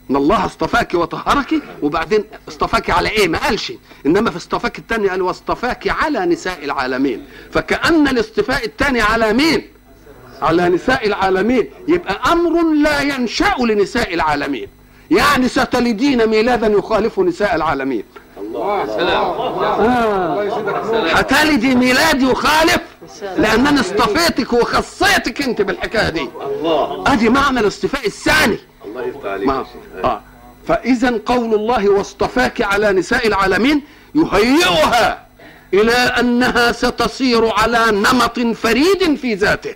إن 0.09 0.15
الله 0.15 0.45
اصطفاك 0.45 0.93
وطهرك 0.93 1.53
وبعدين 1.81 2.23
اصطفاك 2.47 2.89
على 2.89 3.09
إيه؟ 3.09 3.27
ما 3.27 3.37
قالش. 3.37 3.73
إنما 4.05 4.31
في 4.31 4.37
اصطفاك 4.37 4.79
الثاني 4.79 5.09
قال 5.09 5.21
واصطفاك 5.21 5.87
على 5.87 6.25
نساء 6.25 6.65
العالمين. 6.65 7.25
فكأن 7.51 8.07
الاصطفاء 8.07 8.65
الثاني 8.65 9.01
على 9.01 9.33
مين؟ 9.33 9.67
على 10.41 10.69
نساء 10.69 11.07
العالمين. 11.07 11.69
يبقى 11.87 12.31
أمر 12.31 12.73
لا 12.73 13.01
ينشأ 13.01 13.55
لنساء 13.59 14.13
العالمين. 14.13 14.67
يعني 15.11 15.47
ستلدين 15.47 16.27
ميلادا 16.27 16.67
يخالف 16.67 17.19
نساء 17.19 17.55
العالمين. 17.55 18.03
سلام 18.87 19.23
آه. 19.23 20.43
هتلدي 21.11 21.75
ميلاد 21.75 22.21
يخالف؟ 22.21 22.81
لأنني 23.37 23.79
اصطفيتك 23.79 24.53
وخصيتك 24.53 25.41
أنت 25.41 25.61
بالحكاية 25.61 26.09
دي. 26.09 26.29
الله. 26.45 27.03
أدي 27.07 27.29
معنى 27.29 27.59
الاصطفاء 27.59 28.05
الثاني. 28.05 28.59
الله 28.85 29.05
يفتح 29.07 29.25
عليك. 29.25 29.49
آه. 30.03 30.21
فإذا 30.67 31.19
قول 31.25 31.53
الله 31.53 31.89
واصطفاك 31.89 32.61
على 32.61 32.91
نساء 32.91 33.27
العالمين 33.27 33.81
يهيئها 34.15 35.27
إلى 35.73 35.93
أنها 35.93 36.71
ستصير 36.71 37.53
على 37.53 37.85
نمط 37.91 38.39
فريد 38.39 39.15
في 39.15 39.33
ذاته. 39.33 39.75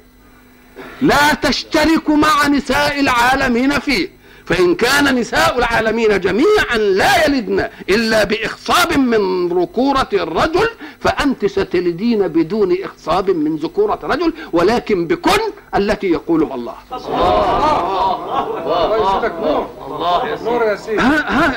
لا 1.01 1.33
تشترك 1.33 2.09
مع 2.09 2.47
نساء 2.47 2.99
العالمين 2.99 3.79
فيه. 3.79 4.21
فإن 4.45 4.75
كان 4.75 5.15
نساء 5.15 5.57
العالمين 5.57 6.19
جميعا 6.19 6.77
لا 6.77 7.25
يلدن 7.25 7.69
إلا 7.89 8.23
بإخصاب 8.23 8.97
من 8.97 9.47
ذكورة 9.47 10.09
الرجل 10.13 10.69
فأنت 10.99 11.45
ستلدين 11.45 12.27
بدون 12.27 12.77
إخصاب 12.83 13.29
من 13.29 13.55
ذكورة 13.55 13.99
رجل 14.03 14.33
ولكن 14.53 15.07
بكن 15.07 15.39
التي 15.75 16.07
يقولها 16.07 16.55
الله. 16.55 16.75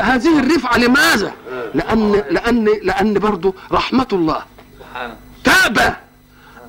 هذه 0.00 0.38
الرفعة 0.38 0.78
لماذا؟ 0.78 1.32
لأن 1.74 2.22
لأن 2.30 2.64
لأن 2.82 3.14
برضه 3.14 3.54
رحمة 3.72 4.08
الله 4.12 4.42
تأبى 5.44 5.94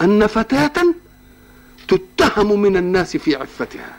أن 0.02 0.28
فتاة 0.28 0.84
تتهم 1.88 2.62
من 2.62 2.78
الناس 2.78 3.18
في 3.18 3.36
عفتها 3.36 3.94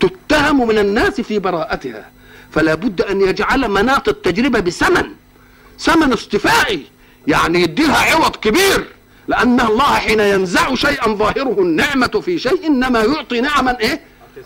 تتهم 0.00 0.68
من 0.68 0.78
الناس 0.78 1.20
في 1.20 1.38
براءتها 1.38 2.10
فلا 2.50 2.74
بد 2.74 3.00
أن 3.00 3.20
يجعل 3.20 3.68
مناط 3.68 4.08
التجربة 4.08 4.60
بثمن 4.60 5.04
ثمن 5.78 6.12
اصطفائي 6.12 6.86
يعني 7.26 7.62
يديها 7.62 8.14
عوض 8.14 8.36
كبير 8.36 8.86
لأن 9.28 9.60
الله 9.60 9.94
حين 9.94 10.20
ينزع 10.20 10.74
شيئا 10.74 11.08
ظاهره 11.14 11.56
النعمة 11.58 12.06
في 12.06 12.38
شيء 12.38 12.66
إنما 12.66 13.00
يعطي 13.04 13.40
نعما 13.40 13.76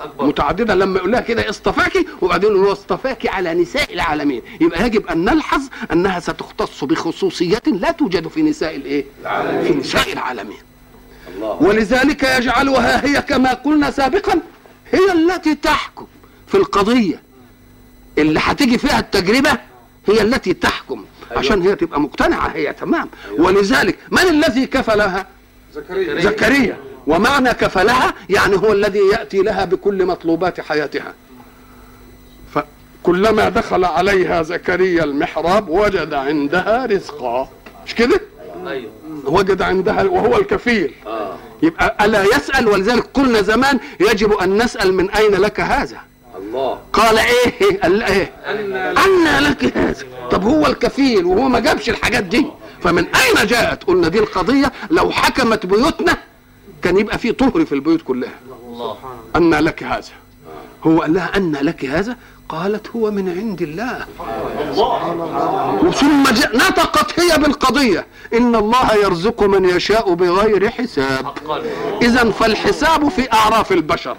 أكبر 0.01 0.27
متعدده 0.27 0.75
لما 0.75 0.99
يقول 0.99 1.13
لها 1.13 1.21
كده 1.21 1.51
اصطفاكي 1.51 2.07
وبعدين 2.21 2.51
يقول 2.51 2.73
اصطفاكي 2.73 3.29
على 3.29 3.55
نساء 3.55 3.95
العالمين. 3.95 4.43
يبقى 4.61 4.87
يجب 4.87 5.07
أن 5.07 5.25
نلحظ 5.25 5.61
أنها 5.93 6.21
ستختص 6.21 6.85
بخصوصيات 6.85 7.69
لا 7.69 7.91
توجد 7.91 8.29
في 8.29 8.43
نساء 8.43 8.77
الإيه؟ 8.77 9.05
في 9.63 9.75
نساء 9.75 10.13
العالمين. 10.13 10.59
ولذلك 11.61 12.23
يجعلها 12.23 13.07
هي 13.07 13.23
كما 13.23 13.53
قلنا 13.53 13.91
سابقا 13.91 14.41
هي 14.93 15.13
التي 15.13 15.55
تحكم 15.55 16.07
في 16.47 16.55
القضية. 16.55 17.23
اللي 18.19 18.41
هتيجي 18.43 18.79
فيها 18.79 18.99
التجربة 18.99 19.51
هي 20.09 20.23
التي 20.23 20.55
تحكم 20.55 21.05
عشان 21.37 21.63
هي 21.63 21.77
تبقى 21.77 22.01
مقتنعة 22.01 22.49
هي 22.49 22.73
تمام. 22.73 23.09
ولذلك 23.39 23.99
من 24.11 24.19
الذي 24.19 24.67
كفلها؟ 24.67 25.27
زكريا. 25.75 26.21
زكريا. 26.21 26.77
ومعنى 27.07 27.51
كفلها 27.55 28.15
يعني 28.31 28.57
هو 28.57 28.73
الذي 28.73 28.99
يأتي 28.99 29.39
لها 29.43 29.65
بكل 29.65 30.07
مطلوبات 30.07 30.61
حياتها. 30.61 31.15
فكلما 32.55 33.49
دخل 33.49 33.85
عليها 33.85 34.43
زكريا 34.43 35.05
المحراب 35.05 35.69
وجد 35.69 36.15
عندها 36.15 36.87
رزقا. 36.87 37.49
مش 37.87 37.95
كده؟ 37.95 38.21
أيوه. 38.67 38.91
وجد 39.25 39.63
عندها 39.63 40.03
وهو 40.03 40.37
الكفيل. 40.37 40.95
آه. 41.07 41.37
يبقى 41.63 41.97
ألا 42.05 42.25
يسأل؟ 42.25 42.69
ولذلك 42.69 43.07
قلنا 43.15 43.43
زمان 43.43 43.81
يجب 44.01 44.33
أن 44.33 44.63
نسأل 44.63 44.95
من 44.95 45.11
أين 45.11 45.33
لك 45.33 45.61
هذا؟ 45.61 45.99
الله. 46.39 46.79
قال 46.93 47.19
إيه؟ 47.19 47.81
قال 47.83 48.03
إيه؟ 48.03 48.33
أن 49.07 49.45
لك 49.45 49.77
هذا. 49.77 50.05
طب 50.31 50.45
هو 50.45 50.67
الكفيل 50.67 51.25
وهو 51.25 51.49
ما 51.49 51.59
جابش 51.61 51.91
الحاجات 51.91 52.25
دي؟ 52.25 52.47
فمن 52.83 53.07
أين 53.15 53.47
جاءت؟ 53.47 53.85
قلنا 53.85 54.09
دي 54.09 54.19
القضية 54.19 54.73
لو 54.91 55.11
حكمت 55.11 55.67
بيوتنا 55.67 56.17
كان 56.83 56.99
يبقى 56.99 57.19
في 57.19 57.33
طهر 57.33 57.65
في 57.65 57.75
البيوت 57.75 58.03
كلها. 58.03 58.35
الله. 58.69 58.97
أن 59.37 59.55
لك 59.55 59.83
هذا. 59.83 60.13
هو 60.85 61.01
قال 61.03 61.15
لها 61.15 61.37
أن 61.37 61.53
لك 61.53 61.85
هذا؟ 61.85 62.17
قالت 62.51 62.89
هو 62.97 63.11
من 63.11 63.29
عند 63.39 63.63
الله. 63.63 64.07
ثم 65.91 66.23
نطقت 66.55 67.21
هي 67.21 67.39
بالقضية. 67.39 68.07
إن 68.35 68.55
الله 68.55 68.95
يرزق 68.95 69.43
من 69.43 69.65
يشاء 69.65 70.15
بغير 70.15 70.71
حساب. 70.71 71.33
إذا 72.03 72.31
فالحساب 72.31 73.09
في 73.09 73.33
أعراف 73.33 73.73
البشر. 73.73 74.17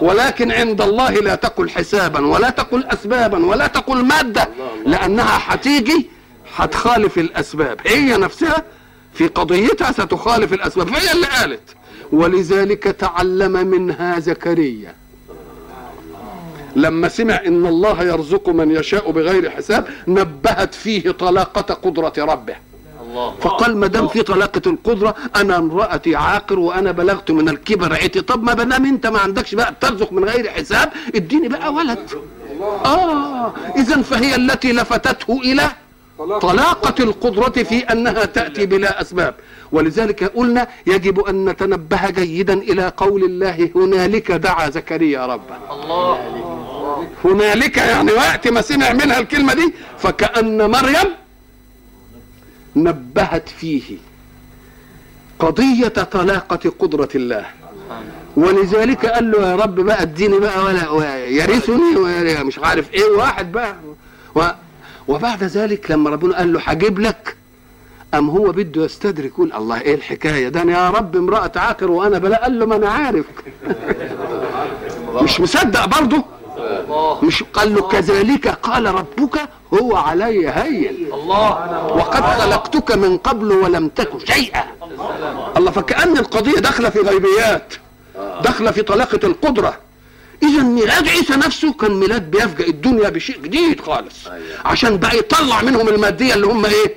ولكن 0.00 0.52
عند 0.52 0.80
الله 0.80 1.10
لا 1.10 1.34
تقل 1.34 1.70
حسابا 1.70 2.26
ولا 2.26 2.50
تقل 2.50 2.84
أسبابا 2.84 3.46
ولا 3.46 3.66
تقل 3.66 4.04
مادة. 4.04 4.48
لأنها 4.86 5.38
هتيجي 5.46 6.10
هتخالف 6.56 7.18
الأسباب. 7.18 7.80
هي 7.86 8.16
نفسها 8.16 8.64
في 9.14 9.26
قضيتها 9.26 9.92
ستخالف 9.92 10.52
الأسباب. 10.52 10.88
فهي 10.88 11.12
اللي 11.12 11.26
قالت 11.26 11.76
ولذلك 12.12 12.82
تعلم 12.84 13.52
منها 13.52 14.18
زكريا. 14.18 14.99
لما 16.76 17.08
سمع 17.08 17.40
إن 17.46 17.66
الله 17.66 18.02
يرزق 18.02 18.48
من 18.48 18.70
يشاء 18.70 19.10
بغير 19.10 19.50
حساب 19.50 19.88
نبهت 20.08 20.74
فيه 20.74 21.10
طلاقة 21.10 21.74
قدرة 21.74 22.12
ربه. 22.18 22.54
فقال 23.40 23.76
ما 23.76 23.86
دام 23.86 24.08
في 24.08 24.22
طلاقة 24.22 24.62
القدرة 24.66 25.14
أنا 25.36 25.56
امرأتي 25.56 26.16
عاقر 26.16 26.58
وأنا 26.58 26.92
بلغت 26.92 27.30
من 27.30 27.48
الكبر 27.48 27.92
عتي. 27.94 28.20
طب 28.20 28.42
ما 28.42 28.52
دام 28.52 28.84
أنت 28.84 29.06
ما 29.06 29.18
عندكش 29.18 29.54
بقى 29.54 29.74
ترزق 29.80 30.12
من 30.12 30.24
غير 30.24 30.50
حساب 30.50 30.92
اديني 31.14 31.48
بقى 31.48 31.72
ولد. 31.72 32.10
آه 32.84 33.52
إذا 33.76 34.02
فهي 34.02 34.34
التي 34.34 34.72
لفتته 34.72 35.40
إلى 35.40 35.68
طلاقة 36.40 37.04
القدرة 37.04 37.62
في 37.62 37.78
أنها 37.78 38.24
تأتي 38.24 38.66
بلا 38.66 39.00
أسباب. 39.00 39.34
ولذلك 39.72 40.24
قلنا 40.24 40.68
يجب 40.86 41.20
أن 41.20 41.48
نتنبه 41.48 42.10
جيدا 42.10 42.52
إلى 42.52 42.92
قول 42.96 43.24
الله 43.24 43.70
هنالك 43.76 44.32
دعا 44.32 44.70
زكريا 44.70 45.26
ربه. 45.26 45.56
الله. 45.72 46.29
هنالك 47.24 47.76
يعني 47.76 48.12
وقت 48.12 48.48
ما 48.48 48.60
سمع 48.60 48.92
منها 48.92 49.18
الكلمة 49.18 49.54
دي 49.54 49.74
فكأن 49.98 50.70
مريم 50.70 51.10
نبهت 52.76 53.48
فيه 53.48 53.96
قضية 55.38 55.88
طلاقة 55.88 56.72
قدرة 56.78 57.08
الله. 57.14 57.46
ولذلك 58.36 59.06
قال 59.06 59.30
له 59.30 59.48
يا 59.50 59.56
رب 59.56 59.74
بقى 59.74 60.02
اديني 60.02 60.38
بقى 60.38 60.64
ولا 60.64 61.26
يرثني 61.26 61.94
مش 62.44 62.58
عارف 62.58 62.92
إيه 62.94 63.10
واحد 63.10 63.52
بقى. 63.52 63.76
وبعد 65.08 65.44
ذلك 65.44 65.90
لما 65.90 66.10
ربنا 66.10 66.36
قال 66.36 66.52
له 66.52 66.60
هجيب 66.60 66.98
لك 66.98 67.36
ام 68.14 68.30
هو 68.30 68.52
بده 68.52 68.84
يستدرك 68.84 69.24
يقول 69.30 69.52
الله 69.52 69.80
إيه 69.80 69.94
الحكاية 69.94 70.48
ده؟ 70.48 70.62
أنا 70.62 70.72
يا 70.72 70.90
رب 70.90 71.16
امرأة 71.16 71.52
عاقر 71.56 71.90
وأنا 71.90 72.18
بلا 72.18 72.42
قال 72.42 72.58
له 72.58 72.66
ما 72.66 72.76
أنا 72.76 72.88
عارف. 72.88 73.24
مش 75.22 75.40
مصدق 75.40 75.84
برضه؟ 76.00 76.24
مش 77.22 77.42
قال 77.42 77.74
له 77.74 77.82
كذلك؟ 77.88 78.48
قال 78.48 78.94
ربك 78.94 79.48
هو 79.74 79.96
علي 79.96 80.48
هين. 80.48 81.08
الله. 81.14 81.48
وقد 81.86 82.22
خلقتك 82.40 82.92
من 82.92 83.18
قبل 83.18 83.52
ولم 83.52 83.88
تك 83.88 84.10
شيئا. 84.32 84.64
الله 85.56 85.70
فكأن 85.70 86.16
القضية 86.18 86.52
داخلة 86.54 86.88
في 86.90 86.98
غيبيات 86.98 87.74
داخلة 88.44 88.70
في 88.70 88.82
طلاقة 88.82 89.20
القدرة. 89.24 89.78
إذا 90.42 90.62
ميلاد 90.62 91.08
عيسى 91.08 91.36
نفسه 91.36 91.72
كان 91.72 91.90
ميلاد 91.90 92.30
بيفجأ 92.30 92.66
الدنيا 92.66 93.08
بشيء 93.08 93.38
جديد 93.42 93.80
خالص. 93.80 94.28
عشان 94.64 94.96
بقى 94.96 95.18
يطلع 95.18 95.62
منهم 95.62 95.88
المادية 95.88 96.34
اللي 96.34 96.46
هم 96.46 96.64
إيه؟ 96.64 96.94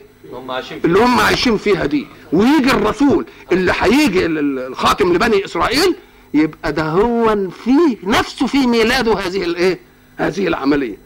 اللي 0.85 0.99
هم 0.99 1.19
عايشين 1.19 1.57
فيها 1.57 1.85
دي. 1.85 2.07
ويجي 2.33 2.71
الرسول 2.71 3.25
اللي 3.51 3.73
هيجي 3.79 4.25
ال- 4.25 4.37
ال- 4.39 4.59
الخاتم 4.67 5.13
لبني 5.13 5.45
إسرائيل 5.45 5.95
يبقى 6.33 6.73
ده 6.73 6.83
هو 6.83 7.49
فيه 7.63 7.97
نفسه 8.03 8.47
في 8.47 8.67
ميلاده 8.67 9.13
هذه 9.13 9.43
الايه 9.43 9.79
هذه 10.17 10.47
العملية. 10.47 10.97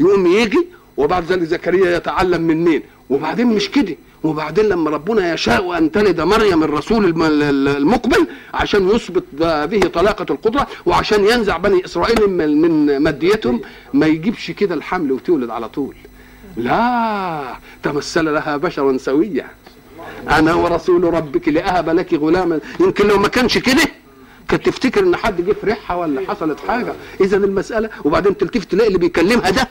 يقوم 0.00 0.26
يجي 0.26 0.66
وبعد 0.96 1.24
ذلك 1.24 1.42
زكريا 1.42 1.96
يتعلم 1.96 2.42
من 2.42 2.64
مين 2.64 2.82
وبعدين 3.10 3.46
مش 3.46 3.70
كده 3.70 3.96
وبعدين 4.24 4.64
لما 4.64 4.90
ربنا 4.90 5.34
يشاء 5.34 5.78
ان 5.78 5.92
تلد 5.92 6.20
مريم 6.20 6.62
الرسول 6.62 7.04
الم- 7.04 7.22
ال- 7.22 7.68
المقبل 7.68 8.26
عشان 8.54 8.88
يثبت 8.90 9.24
به 9.42 9.80
طلاقة 9.80 10.26
القدرة 10.30 10.66
وعشان 10.86 11.24
ينزع 11.24 11.56
بني 11.56 11.84
إسرائيل 11.84 12.30
من 12.30 12.96
ماديتهم 12.98 13.60
ما 13.94 14.06
يجيبش 14.06 14.50
كده 14.50 14.74
الحمل 14.74 15.12
وتولد 15.12 15.50
على 15.50 15.68
طول. 15.68 15.94
لا 16.56 17.56
تمثل 17.82 18.24
لها 18.34 18.56
بشرا 18.56 18.98
سويا. 18.98 19.46
أنا 20.30 20.54
ورسول 20.54 21.04
ربك 21.14 21.48
لأهب 21.48 21.88
لك 21.90 22.14
غلاما. 22.14 22.60
يمكن 22.80 23.06
لو 23.08 23.18
ما 23.18 23.28
كانش 23.28 23.58
كده 23.58 23.82
كانت 24.48 24.66
تفتكر 24.66 25.00
إن 25.00 25.16
حد 25.16 25.40
جه 25.46 25.52
في 25.52 25.66
ريحها 25.66 25.96
ولا 25.96 26.20
حصلت 26.28 26.58
حاجة؟ 26.68 26.92
اذا 27.20 27.36
المسألة 27.36 27.90
وبعدين 28.04 28.36
تلتفت 28.36 28.70
تلاقي 28.70 28.88
اللي 28.88 28.98
بيكلمها 28.98 29.50
ده 29.50 29.68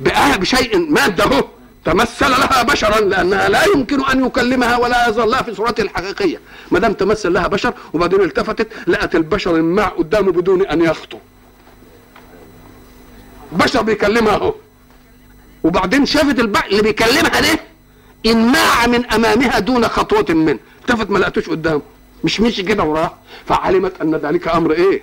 بآه 0.00 0.36
بشيء 0.36 0.90
مادة 0.90 1.24
اهو 1.24 1.44
تمثل 1.84 2.30
لها 2.30 2.62
بشرا 2.62 3.00
لأنها 3.00 3.48
لا 3.48 3.64
يمكن 3.74 4.04
أن 4.04 4.24
يكلمها 4.26 4.76
ولا 4.76 5.08
يظل 5.08 5.30
لها 5.30 5.42
في 5.42 5.54
صورتها 5.54 5.82
الحقيقية. 5.82 6.40
ما 6.70 6.78
دام 6.78 6.92
تمثل 6.92 7.32
لها 7.32 7.46
بشر 7.46 7.74
وبعدين 7.94 8.20
التفتت 8.20 8.68
لقت 8.86 9.14
البشر 9.14 9.56
الماع 9.56 9.88
قدامه 9.88 10.32
بدون 10.32 10.62
أن 10.66 10.80
يخطو 10.82 11.18
بشر 13.52 13.82
بيكلمها 13.82 14.34
أهو. 14.34 14.54
وبعدين 15.64 16.06
شافت 16.06 16.38
البع 16.40 16.64
اللي 16.66 16.82
بيكلمها 16.82 17.40
ده 17.40 17.60
إنماع 18.26 18.86
من 18.86 19.06
أمامها 19.06 19.58
دون 19.58 19.88
خطوة 19.88 20.34
منه. 20.34 20.58
التفت 20.80 21.10
ما 21.10 21.18
لقتوش 21.18 21.48
قدامه. 21.50 21.82
مش 22.24 22.40
مشي 22.40 22.62
كده 22.62 22.84
وراه. 22.84 23.14
فعلمت 23.46 24.00
أن 24.00 24.14
ذلك 24.14 24.48
أمر 24.48 24.72
إيه؟ 24.72 25.02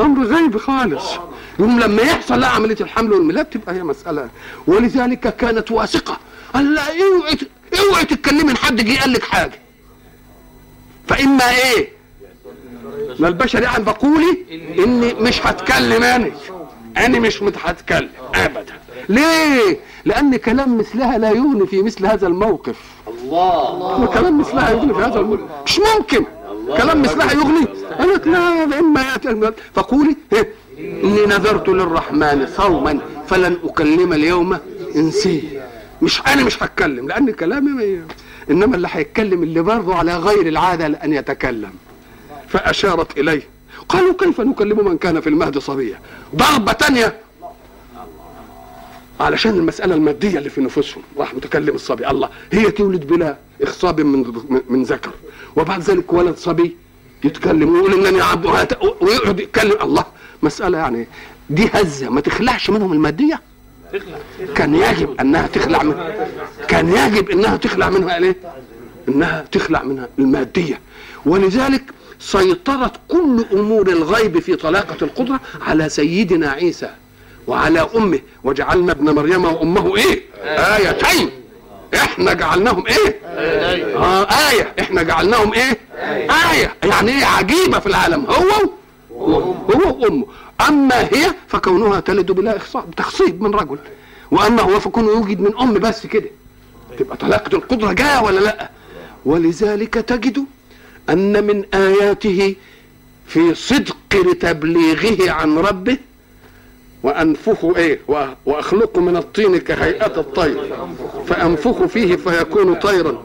أمر 0.00 0.26
غيب 0.26 0.56
خالص. 0.56 1.10
يوم 1.58 1.80
لما 1.80 2.02
يحصل 2.02 2.40
لها 2.40 2.48
عملية 2.48 2.76
الحمل 2.80 3.12
والميلاد 3.12 3.44
تبقى 3.44 3.74
هي 3.74 3.82
مسألة. 3.82 4.28
ولذلك 4.66 5.36
كانت 5.36 5.70
واثقة 5.70 6.18
قال 6.54 6.74
لا 6.74 6.82
اوعي 6.82 7.38
اوعي 7.78 8.04
تتكلمي 8.04 8.50
إن 8.50 8.56
حد 8.56 8.76
جه 8.84 9.00
قال 9.00 9.12
لك 9.12 9.22
حاجة. 9.22 9.58
فإما 11.08 11.50
إيه؟ 11.50 11.88
ما 13.18 13.28
البشر 13.28 13.62
يعني 13.62 13.84
بقولي 13.84 14.44
إني 14.78 15.14
مش 15.14 15.46
هتكلم 15.46 16.02
أنا. 16.02 16.30
أنا 16.96 17.18
مش 17.18 17.42
هتكلم 17.42 18.08
ابدا. 18.34 18.74
ليه؟ 19.08 19.80
لأن 20.04 20.36
كلام 20.36 20.78
مثلها 20.78 21.18
لا 21.18 21.30
يغني 21.30 21.66
في 21.66 21.82
مثل 21.82 22.06
هذا 22.06 22.26
الموقف. 22.26 22.76
الله. 23.08 24.06
كلام 24.06 24.40
مثلها 24.40 24.70
يغني 24.70 24.94
في 24.94 25.00
هذا 25.00 25.20
الموقف. 25.20 25.42
مش 25.66 25.80
ممكن. 25.80 26.24
كلام 26.76 27.02
مثلها 27.02 27.32
يغني. 27.32 27.66
قالت 27.98 28.26
لا 28.26 28.78
إما 28.78 29.02
ياتي 29.02 29.52
فقولي 29.74 30.16
إيه؟ 30.32 30.48
إني 30.78 31.26
نذرت 31.26 31.68
للرحمن 31.68 32.46
صوما 32.56 33.00
فلن 33.28 33.58
أكلم 33.64 34.12
اليوم 34.12 34.58
انسيا 34.96 35.66
مش 36.02 36.22
أنا 36.26 36.44
مش 36.44 36.62
هتكلم 36.62 37.08
لأن 37.08 37.30
كلامي 37.30 37.70
ما 37.70 38.06
إنما 38.50 38.76
اللي 38.76 38.88
هيتكلم 38.90 39.42
اللي 39.42 39.60
برضه 39.62 39.94
على 39.94 40.16
غير 40.16 40.46
العادة 40.48 40.86
ان 40.86 41.12
يتكلم. 41.12 41.70
فأشارت 42.48 43.18
إليه. 43.18 43.42
قالوا 43.88 44.14
كيف 44.14 44.40
نكلم 44.40 44.88
من 44.88 44.98
كان 44.98 45.20
في 45.20 45.28
المهد 45.28 45.58
صبيا؟ 45.58 45.98
ضربة 46.36 46.72
تانية. 46.72 47.20
علشان 49.20 49.50
المسألة 49.50 49.94
المادية 49.94 50.38
اللي 50.38 50.50
في 50.50 50.60
نفوسهم. 50.60 51.02
راح 51.18 51.34
متكلم 51.34 51.74
الصبي. 51.74 52.10
الله 52.10 52.28
هي 52.52 52.70
تولد 52.70 53.06
بلا 53.06 53.36
إخصاب 53.62 54.00
من 54.00 54.32
من 54.68 54.82
ذكر. 54.82 55.10
وبعد 55.56 55.80
ذلك 55.80 56.12
ولد 56.12 56.36
صبي 56.36 56.76
يتكلم 57.24 57.74
ويقول 57.74 58.06
إنني 58.06 58.20
عبد 58.20 58.46
ويقعد 59.00 59.40
يتكلم. 59.40 59.76
الله 59.82 60.04
مسألة 60.42 60.78
يعني 60.78 61.06
دي 61.50 61.70
هزة. 61.72 62.10
ما 62.10 62.20
تخلعش 62.20 62.70
منهم 62.70 62.92
المادية. 62.92 63.40
كان 64.54 64.74
يجب 64.74 65.20
أنها 65.20 65.46
تخلع 65.46 65.82
من 65.82 65.94
كان 66.68 66.88
يجب 66.88 67.30
إنها 67.30 67.56
تخلع 67.56 67.90
منها 67.90 68.18
إيه؟ 68.18 68.36
إنها 69.08 69.44
تخلع 69.52 69.82
منها 69.82 70.08
المادية. 70.18 70.80
ولذلك 71.26 71.82
سيطرت 72.20 72.92
كل 73.08 73.44
أمور 73.52 73.88
الغيب 73.88 74.38
في 74.38 74.56
طلاقة 74.56 74.96
القدره 75.02 75.40
على 75.62 75.88
سيدنا 75.88 76.50
عيسى 76.50 76.90
وعلى 77.46 77.88
أمه. 77.96 78.20
وجعلنا 78.44 78.92
ابن 78.92 79.10
مريم 79.14 79.44
وأمه 79.44 79.96
إيه؟ 79.96 80.22
آيتين. 80.44 81.30
إحنا 81.94 82.32
جعلناهم 82.32 82.86
إيه؟ 82.86 83.16
آه 83.96 84.22
آية. 84.50 84.74
إحنا 84.80 85.02
جعلناهم 85.02 85.52
إيه؟ 85.52 85.78
آية. 86.52 86.74
يعني 86.84 87.10
إيه؟ 87.10 87.24
عجيبة 87.24 87.78
في 87.78 87.86
العالم. 87.86 88.24
هو 88.26 88.70
هو 89.20 89.54
وأمه. 90.00 90.26
أما 90.68 91.00
هي 91.00 91.34
فكونها 91.48 92.00
تلد 92.00 92.32
بلا 92.32 92.56
اخصاب 92.56 92.94
تخصيب 92.96 93.42
من 93.42 93.54
رجل. 93.54 93.78
وأما 94.30 94.62
هو 94.62 94.80
فكونه 94.80 95.08
يوجد 95.10 95.40
من 95.40 95.56
أم 95.60 95.74
بس 95.74 96.06
كده. 96.06 96.30
تبقى 96.98 97.16
طلاقة 97.16 97.56
القدره 97.56 97.92
جاية 97.92 98.22
ولا 98.22 98.40
لأ؟ 98.40 98.70
ولذلك 99.24 99.94
تجد 99.94 100.44
أن 101.10 101.46
من 101.46 101.64
آياته 101.74 102.54
في 103.26 103.54
صدق 103.54 103.96
تبليغه 104.40 105.30
عن 105.30 105.58
ربه 105.58 105.98
وأنفخ 107.02 107.64
إيه؟ 107.64 108.00
و- 108.08 108.26
وأخلق 108.46 108.98
من 108.98 109.16
الطين 109.16 109.56
كهيئة 109.56 110.20
الطير. 110.20 110.76
فأنفخ 111.26 111.82
فيه 111.84 112.16
فيكون 112.16 112.74
طيرا. 112.74 113.24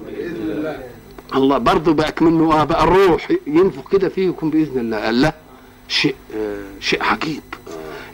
الله 1.35 1.57
برضه 1.57 1.93
بقى 1.93 2.13
منه. 2.21 2.53
آه 2.53 2.63
بقى 2.63 2.83
الروح 2.83 3.27
ينفخ 3.47 3.91
كده 3.91 4.09
فيه 4.09 4.27
يكون 4.29 4.49
بإذن 4.49 4.79
الله. 4.79 4.97
قال 5.05 5.21
لا 5.21 5.33
شيء 5.87 6.15
آه 6.37 6.63
شيء 6.79 7.03
عجيب. 7.03 7.41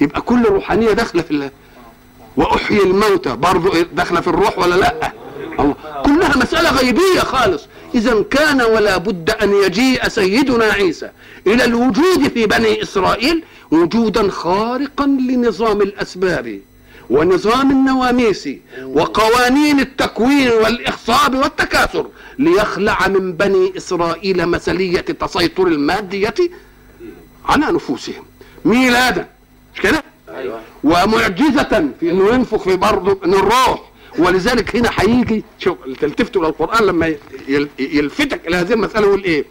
يبقى 0.01 0.21
كل 0.21 0.45
روحانية 0.45 0.91
داخلة 0.91 1.21
في 1.21 1.31
الله. 1.31 1.49
وأحيي 2.37 2.83
الموتى. 2.83 3.35
برضه 3.35 3.75
إيه؟ 3.75 3.87
داخلة 3.93 4.21
في 4.21 4.27
الروح 4.27 4.59
ولا 4.59 4.75
لا؟ 4.75 5.11
الله. 5.59 5.75
كلها 6.05 6.37
مسألة 6.37 6.71
غيبية 6.71 7.19
خالص. 7.19 7.67
اذا 7.95 8.23
كان 8.31 8.61
ولا 8.61 8.97
بد 8.97 9.29
أن 9.29 9.53
يجيء 9.65 10.07
سيدنا 10.07 10.65
عيسى 10.65 11.09
إلى 11.47 11.65
الوجود 11.65 12.27
في 12.33 12.45
بني 12.45 12.81
إسرائيل 12.81 13.43
وجودا 13.71 14.29
خارقا 14.29 15.05
لنظام 15.05 15.81
الأسباب 15.81 16.59
ونظام 17.09 17.71
النواميس 17.71 18.49
وقوانين 18.83 19.79
التكوين 19.79 20.49
والإخصاب 20.49 21.35
والتكاثر 21.35 22.07
ليخلع 22.39 23.07
من 23.07 23.33
بني 23.33 23.73
إسرائيل 23.77 24.45
مثليه 24.45 24.99
تسيطر 24.99 25.67
المادية 25.67 26.33
على 27.45 27.65
نفوسهم. 27.65 28.23
ميلادا 28.65 29.27
مش 29.75 29.81
كده؟ 29.81 30.03
أيوه. 30.35 30.59
ومعجزة 30.83 31.89
في 31.99 32.11
إنه 32.11 32.29
ينفخ 32.33 32.63
في 32.63 32.75
برضه 32.75 33.19
من 33.25 33.33
الروح. 33.33 33.90
ولذلك 34.19 34.75
هنا 34.75 34.89
هيجي 34.99 35.43
شوف 35.59 35.77
تلتفتوا 36.01 36.41
إلى 36.41 36.49
القرآن 36.49 36.83
لما 36.85 37.15
يل- 37.47 37.69
يلفتك 37.79 38.47
إلى 38.47 38.55
هذه 38.55 38.73
المسألة 38.73 39.07
يقول 39.07 39.23
إيه؟ 39.23 39.45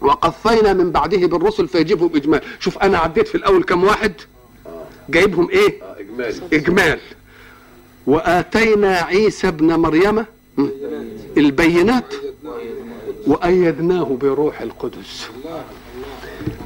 وقفينا 0.00 0.72
من 0.72 0.90
بعده 0.92 1.26
بالرسل 1.26 1.68
فيجيبهم 1.68 2.10
إجمال، 2.16 2.40
شوف 2.60 2.78
أنا 2.78 2.98
عديت 2.98 3.28
في 3.28 3.34
الأول 3.34 3.62
كم 3.64 3.84
واحد؟ 3.84 4.12
جايبهم 5.08 5.50
إيه؟ 5.50 5.82
آه 5.82 5.96
إجمالي. 6.00 6.34
إجمال. 6.52 7.00
وآتينا 8.06 8.96
عيسى 8.96 9.48
ابن 9.48 9.74
مريم 9.74 10.24
البينات 11.36 12.14
وأيدناه 13.26 14.18
بروح 14.20 14.60
القدس. 14.60 15.28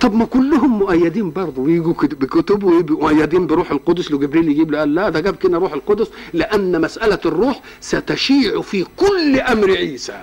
طب 0.00 0.14
ما 0.14 0.24
كلهم 0.24 0.78
مؤيدين 0.78 1.30
برضه 1.30 1.62
ويجوا 1.62 1.94
كت- 1.94 2.14
بكتب 2.14 2.64
ويبقوا 2.64 3.12
مؤيدين 3.12 3.46
بروح 3.46 3.70
القدس 3.70 4.10
لو 4.10 4.18
جبريل 4.18 4.48
يجيب 4.48 4.70
له 4.70 4.78
قال 4.78 4.94
لا 4.94 5.08
ده 5.08 5.20
جاب 5.20 5.36
كده 5.36 5.58
روح 5.58 5.72
القدس 5.72 6.06
لأن 6.32 6.80
مسألة 6.80 7.18
الروح 7.26 7.60
ستشيع 7.80 8.60
في 8.60 8.86
كل 8.96 9.40
أمر 9.40 9.70
عيسى. 9.76 10.20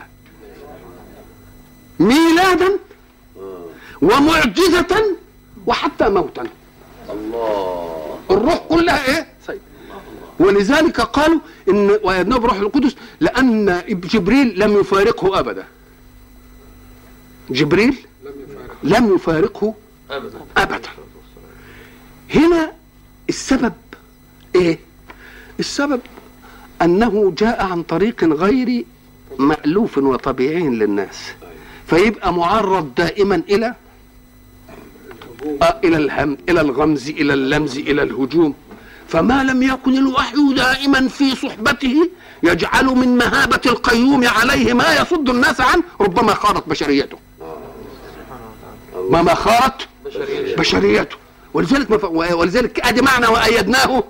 ميلادا 2.00 2.70
ومعجزة 4.02 5.16
وحتى 5.68 6.10
موتا. 6.10 6.44
الله. 7.10 8.20
الروح 8.32 8.58
كلها 8.70 9.08
إيه؟ 9.18 9.28
سيد 9.48 9.60
ولذلك 10.40 11.02
قالوا 11.02 11.40
إن 11.70 11.98
ويدناه 12.04 12.38
بروح 12.38 12.56
القدس 12.60 12.96
لأن 13.20 13.82
جبريل 13.90 14.60
لم 14.60 14.80
يفارقه 14.80 15.40
أبدا. 15.40 15.66
جبريل 17.50 17.98
لم 18.84 19.16
يفارقه 19.16 19.74
ابدا. 20.10 20.40
ابدا 20.58 20.90
هنا 22.36 22.72
السبب 23.30 23.74
إيه؟ 24.56 24.80
السبب 25.60 26.02
أنه 26.82 27.34
جاء 27.38 27.64
عن 27.66 27.84
طريق 27.84 28.24
غير 28.24 28.86
مألوف 29.40 29.98
وطبيعي 29.98 30.68
للناس 30.70 31.18
فيبقى 31.88 32.34
معرض 32.34 32.96
دائما 32.96 33.36
إلى 33.50 33.76
آه 35.62 35.80
إلى 35.84 35.98
الهم 35.98 36.38
إلى 36.50 36.62
الغمز 36.62 37.10
إلى 37.10 37.34
اللمز 37.34 37.78
إلى 37.78 38.04
الهجوم. 38.04 38.54
فما 39.08 39.44
لم 39.44 39.64
يكن 39.64 39.98
الوحي 39.98 40.54
دائما 40.54 41.08
في 41.08 41.36
صحبته 41.36 42.10
يجعل 42.44 42.86
من 42.86 43.18
مهابة 43.18 43.62
القيوم 43.66 44.28
عليه 44.28 44.74
ما 44.74 44.96
يصد 44.96 45.30
الناس 45.30 45.62
عنه 45.62 45.84
ربما 46.02 46.34
خارت 46.34 46.70
بشريته. 46.70 47.18
ما 49.10 49.22
ما 49.22 49.34
خارت 49.34 49.88
بشريته. 50.58 51.16
ولذلك 51.54 51.92
مف... 51.92 52.04
ولذلك 52.34 52.88
أدي 52.88 53.02
معنى 53.02 53.28
وأيدناه. 53.28 54.04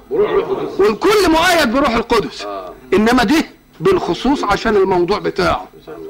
والكل 0.80 1.30
مؤيد 1.30 1.74
بروح 1.74 1.96
القدس. 1.96 2.46
إنما 2.94 3.24
ده 3.24 3.46
بالخصوص 3.80 4.44
عشان 4.44 4.76
الموضوع 4.76 5.20
بتاعه. 5.20 5.68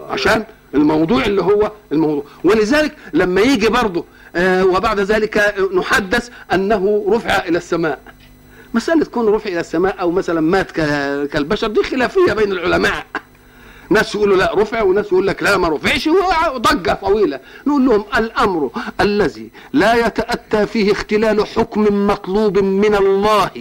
عشان 0.10 0.44
الموضوع 0.76 1.26
اللي 1.26 1.42
هو 1.42 1.72
الموضوع. 1.92 2.24
ولذلك 2.44 2.96
لما 3.14 3.42
يجي 3.42 3.70
برضه 3.70 4.06
آه 4.36 4.66
وبعد 4.66 5.00
ذلك 5.00 5.56
نحدث 5.74 6.30
أنه 6.54 7.06
رفع 7.10 7.46
إلى 7.48 7.58
السماء. 7.58 8.00
مسألة 8.74 9.06
كون 9.06 9.28
رفع 9.30 9.50
إلى 9.50 9.60
السماء 9.60 10.02
أو 10.02 10.12
مثلا 10.12 10.42
مات 10.42 10.72
كالبشر 11.32 11.68
دي 11.68 11.84
خلافية 11.84 12.34
بين 12.34 12.52
العلماء. 12.52 13.06
ناس 13.90 14.16
يقولوا 14.16 14.38
لا 14.38 14.56
رفع 14.56 14.82
وناس 14.82 15.06
يقول 15.06 15.28
لك 15.28 15.44
لا 15.44 15.58
ما 15.58 15.70
رفعش. 15.70 16.10
وضجة 16.56 16.94
طويلة. 16.94 17.40
نقول 17.68 17.86
لهم 17.86 18.06
الأمر 18.18 18.72
الذي 19.02 19.50
لا 19.74 20.06
يتأتى 20.06 20.66
فيه 20.66 20.92
اختلال 20.92 21.48
حكم 21.48 22.08
مطلوب 22.08 22.60
من 22.60 22.96
الله. 22.96 23.52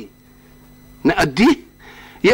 نأديه؟ 1.04 1.68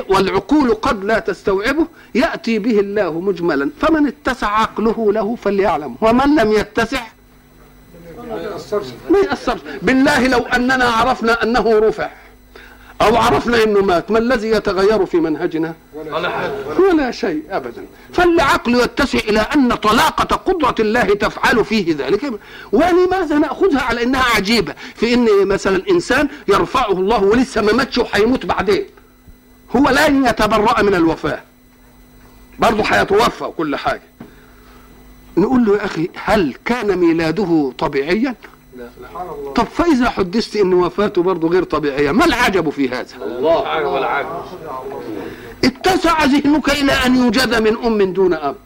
والعقول 0.08 0.74
قد 0.74 1.04
لا 1.04 1.18
تستوعبه. 1.18 1.86
يأتي 2.14 2.58
به 2.58 2.80
الله 2.80 3.20
مجملا. 3.20 3.70
فمن 3.80 4.06
اتسع 4.06 4.46
عقله 4.46 5.12
له 5.12 5.36
فليعلم. 5.36 5.96
ومن 6.00 6.34
لم 6.36 6.52
يتسع؟ 6.52 7.02
ما 9.10 9.18
يأثرش. 9.18 9.60
بالله 9.82 10.26
لو 10.26 10.38
أننا 10.38 10.84
عرفنا 10.84 11.42
أنه 11.42 11.78
رفع. 11.78 12.10
أو 13.04 13.16
عرفنا 13.16 13.62
أنه 13.62 13.82
مات 13.82 14.10
ما 14.10 14.18
الذي 14.18 14.48
يتغير 14.48 15.06
في 15.06 15.16
منهجنا؟ 15.16 15.74
ولا 16.78 17.10
شيء 17.10 17.42
أبدا. 17.50 17.84
فالعقل 18.12 18.74
يتسع 18.74 19.18
إلى 19.18 19.40
أن 19.40 19.74
طلاقة 19.74 20.36
قدرة 20.36 20.74
الله 20.80 21.14
تفعل 21.14 21.64
فيه 21.64 21.96
ذلك. 21.98 22.40
ولماذا 22.72 23.38
نأخذها 23.38 23.80
على 23.80 24.02
أنها 24.02 24.24
عجيبة؟ 24.36 24.74
في 24.94 25.14
أن 25.14 25.46
مثلا 25.48 25.82
إنسان 25.90 26.28
يرفعه 26.48 26.92
الله 26.92 27.22
ولسه 27.22 27.62
ما 27.62 27.72
ماتش 27.72 27.98
وهيموت 27.98 28.46
بعدين. 28.46 28.84
هو 29.76 29.90
لن 29.90 30.26
يتبرأ 30.26 30.82
من 30.82 30.94
الوفاة. 30.94 31.42
برضه 32.58 32.82
هيتوفى 32.82 33.44
وكل 33.44 33.76
حاجة. 33.76 34.02
نقول 35.36 35.64
له 35.64 35.76
يا 35.76 35.84
أخي 35.84 36.08
هل 36.14 36.54
كان 36.64 36.96
ميلاده 36.98 37.72
طبيعيا؟ 37.78 38.34
طب 39.54 39.64
فإذا 39.64 40.10
حدثت 40.10 40.56
أن 40.56 40.74
وفاته 40.74 41.22
برضه 41.22 41.48
غير 41.48 41.62
طبيعية 41.64 42.10
ما 42.10 42.24
العجب 42.24 42.70
في 42.70 42.88
هذا؟ 42.88 43.06
الله. 43.22 43.64
حاجة 43.64 44.26
اتسع 45.64 46.24
ذهنك 46.24 46.70
إلى 46.70 46.92
أن 46.92 47.16
يوجد 47.16 47.54
من 47.62 47.76
أم 47.84 48.12
دون 48.12 48.34
أب. 48.34 48.56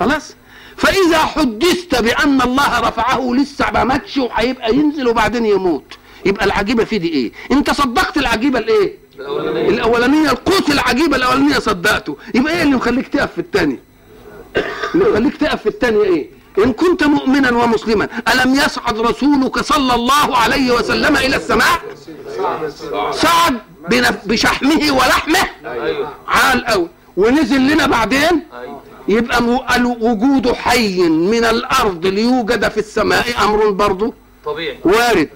خلاص؟ 0.00 0.34
فإذا 0.76 1.18
حدثت 1.18 2.02
بأن 2.02 2.42
الله 2.42 2.80
رفعه 2.80 3.32
لسه 3.34 3.70
ما 3.70 3.84
ماتش 3.84 4.16
وهيبقى 4.16 4.74
ينزل 4.74 5.08
وبعدين 5.08 5.46
يموت. 5.46 5.84
يبقى 6.26 6.44
العجيبة 6.44 6.84
في 6.84 6.98
دي 6.98 7.08
إيه؟ 7.08 7.32
انت 7.52 7.70
صدقت 7.70 8.16
العجيبة 8.16 8.58
الإيه؟ 8.58 8.94
الأولانية. 9.18 9.68
الأولانية 9.68 10.30
القوس 10.30 10.70
العجيبة 10.70 11.16
الأولانية 11.16 11.58
صدقته. 11.58 12.16
يبقى 12.34 12.56
إيه 12.56 12.62
اللي 12.62 12.76
مخليك 12.76 13.08
تقف 13.08 13.32
في 13.32 13.38
الثانية 13.40 13.78
اللي 14.94 15.04
مخليك 15.10 15.36
تقف 15.36 15.60
في 15.62 15.68
الثانية 15.68 16.02
إيه؟ 16.02 16.30
إن 16.58 16.72
كنت 16.72 17.04
مؤمنا 17.04 17.50
ومسلما 17.50 18.08
ألم 18.32 18.54
يصعد 18.54 18.98
رسولك 18.98 19.58
صلى 19.60 19.94
الله 19.94 20.36
عليه 20.36 20.72
وسلم 20.72 21.16
إلى 21.16 21.36
السماء؟ 21.36 21.80
صعد 23.12 23.60
بشحمه 24.26 24.92
ولحمه؟ 24.92 25.48
عال 26.28 26.66
قوي 26.66 26.88
ونزل 27.16 27.60
لنا 27.72 27.86
بعدين؟ 27.86 28.42
يبقى 29.08 29.42
وجود 30.00 30.52
حي 30.52 31.08
من 31.08 31.44
الأرض 31.44 32.06
ليوجد 32.06 32.68
في 32.68 32.78
السماء 32.78 33.24
أمر 33.44 33.70
برضه 33.70 34.14
طبيعي. 34.44 34.78
وارد. 34.84 35.30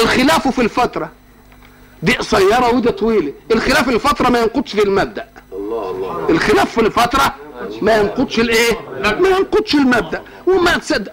الخلاف 0.00 0.48
في 0.48 0.62
الفترة. 0.62 1.10
دي 2.02 2.12
قصيرة 2.12 2.74
ودي 2.74 2.90
طويلة. 2.92 3.32
الخلاف 3.52 3.84
في 3.88 3.94
الفترة 3.94 4.28
ما 4.28 4.38
ينقضش 4.38 4.72
في 4.72 4.82
المبدأ. 4.82 5.28
الله 5.52 5.90
الله. 5.90 6.26
الخلاف 6.30 6.70
في 6.70 6.80
الفترة 6.80 7.34
ما 7.82 7.96
ينقضش 7.96 8.40
الايه؟ 8.40 8.72
ما 9.20 9.28
ينقضش 9.28 9.74
المبدأ. 9.74 10.22
وما 10.46 10.76
تصدق 10.78 11.12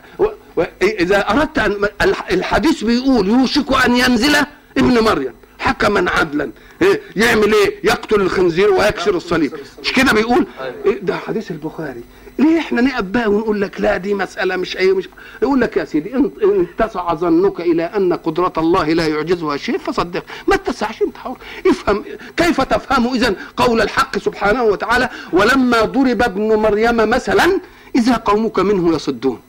إذا 0.82 1.30
أردت 1.32 1.60
أن 1.60 1.88
الح- 2.02 2.32
الحديث 2.32 2.84
بيقول 2.84 3.28
يوشك 3.28 3.86
أن 3.86 3.96
ينزل 3.96 4.36
ابن 4.78 5.00
مريم 5.04 5.34
حكما 5.60 6.12
عدلا. 6.12 6.52
إيه؟ 6.82 7.02
يعمل 7.16 7.54
إيه؟ 7.54 7.76
يقتل 7.84 8.22
الخنزير 8.22 8.72
ويكسر 8.72 9.16
الصليب. 9.18 9.54
مش 9.82 9.94
كده 9.94 10.14
بيقول؟ 10.14 10.48
إيه؟ 10.86 11.00
ده 11.02 11.18
حديث 11.18 11.52
البخاري. 11.52 12.04
ليه 12.40 12.60
إحنا 12.60 12.82
نقف 12.82 13.02
بقى 13.04 13.28
ونقول 13.32 13.62
لك 13.62 13.82
لا 13.82 13.98
دي 13.98 14.14
مسألة 14.14 14.56
مش 14.56 14.78
إيه 14.78 14.94
مش 14.94 15.10
يقول 15.42 15.62
لك 15.62 15.78
يا 15.78 15.86
سيدي 15.86 16.16
إن 16.16 16.68
اتسع 16.80 17.14
ظنك 17.14 17.62
إلى 17.62 17.84
أن 17.84 18.14
قدرة 18.14 18.54
الله 18.58 18.94
لا 18.94 19.08
يعجزها 19.08 19.58
شيء 19.58 19.78
فصدق. 19.78 20.24
ما 20.48 20.56
اتسعش 20.56 21.02
أنت 21.02 21.18
حر 21.18 21.38
افهم. 21.68 22.04
كيف 22.38 22.62
تفهم 22.62 23.14
إذا 23.14 23.36
قول 23.58 23.82
الحق 23.82 24.18
سبحانه 24.18 24.64
وتعالى؟ 24.64 25.10
ولما 25.34 25.82
ضرب 25.82 26.22
ابن 26.22 26.56
مريم 26.56 26.96
مثلا 27.10 27.60
إذا 27.96 28.16
قومك 28.16 28.60
منه 28.60 28.96
يصدون. 28.96 29.40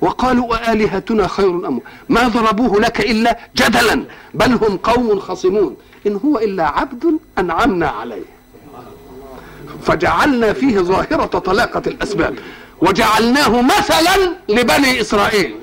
وقالوا 0.00 0.72
آلهتنا 0.72 1.26
خير 1.26 1.50
أم؟ 1.68 1.80
ما 2.08 2.28
ضربوه 2.28 2.80
لك 2.80 3.00
إلا 3.00 3.38
جدلا 3.56 4.04
بل 4.34 4.52
هم 4.52 4.76
قوم 4.76 5.20
خصمون. 5.20 5.76
إن 6.06 6.20
هو 6.24 6.38
إلا 6.38 6.68
عبد 6.68 7.18
أنعمنا 7.38 7.88
عليه. 7.88 8.33
فجعلنا 9.84 10.52
فيه 10.52 10.78
ظاهرة 10.78 11.24
طلاقة 11.26 11.82
الأسباب. 11.86 12.38
وجعلناه 12.80 13.62
مثلا 13.62 14.16
لبني 14.48 15.00
إسرائيل. 15.00 15.54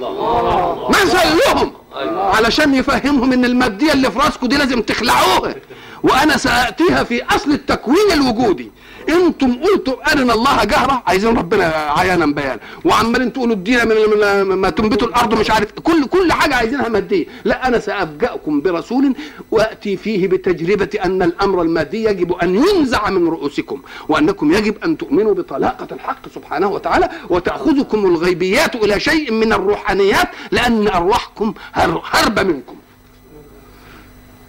مثل 0.90 1.18
لهم 1.48 1.74
علشان 2.18 2.76
يفهمهم 2.76 3.34
إن 3.34 3.46
المادية 3.46 3.94
اللي 3.94 4.12
في 4.12 4.20
راسكم 4.20 4.48
دي 4.48 4.58
لازم 4.58 4.82
تخلعوها. 4.82 5.56
وأنا 6.04 6.38
سأتيها 6.38 7.04
في 7.04 7.24
أصل 7.36 7.52
التكوين 7.52 8.12
الوجودي. 8.14 8.72
أنتم 9.10 9.54
قلتوا 9.64 10.12
ارنا 10.12 10.34
الله 10.34 10.64
جهرة. 10.64 11.04
عايزين 11.08 11.38
ربنا 11.38 11.66
عيانا 11.98 12.26
بيانا 12.26 12.60
وعمالين 12.86 13.34
تقولوا 13.34 13.56
ادينا 13.56 13.84
من 13.86 14.42
ما 14.42 14.70
تنبتوا 14.70 15.08
الأرض 15.08 15.40
مش 15.40 15.52
عارف 15.52 15.72
كل 15.72 16.06
كل 16.06 16.32
حاجة 16.34 16.56
عايزينها 16.56 16.90
مادية. 16.90 17.26
لا 17.46 17.68
أنا 17.68 17.80
سأبجأكم 17.80 18.62
برسول 18.62 19.16
وأتي 19.52 19.98
فيه 19.98 20.28
بتجربة 20.28 20.90
أن 21.06 21.22
الأمر 21.24 21.62
المادي 21.62 22.04
يجب 22.04 22.34
أن 22.34 22.56
ينزع 22.56 23.10
من 23.10 23.28
رؤوسكم 23.28 23.82
وأنكم 24.10 24.52
يجب 24.52 24.76
أن 24.86 24.98
تؤمنوا 24.98 25.34
بطلاقة 25.34 25.88
الحق 25.92 26.28
سبحانه 26.36 26.68
وتعالى 26.68 27.10
وتأخذكم 27.30 28.06
الغيبيات 28.06 28.76
إلى 28.76 29.00
شيء 29.00 29.32
من 29.32 29.54
الروحانيات 29.54 30.28
لأن 30.52 30.88
أرواحكم 30.88 31.54
هر- 31.74 32.02
هربه 32.12 32.44
منكم. 32.44 32.76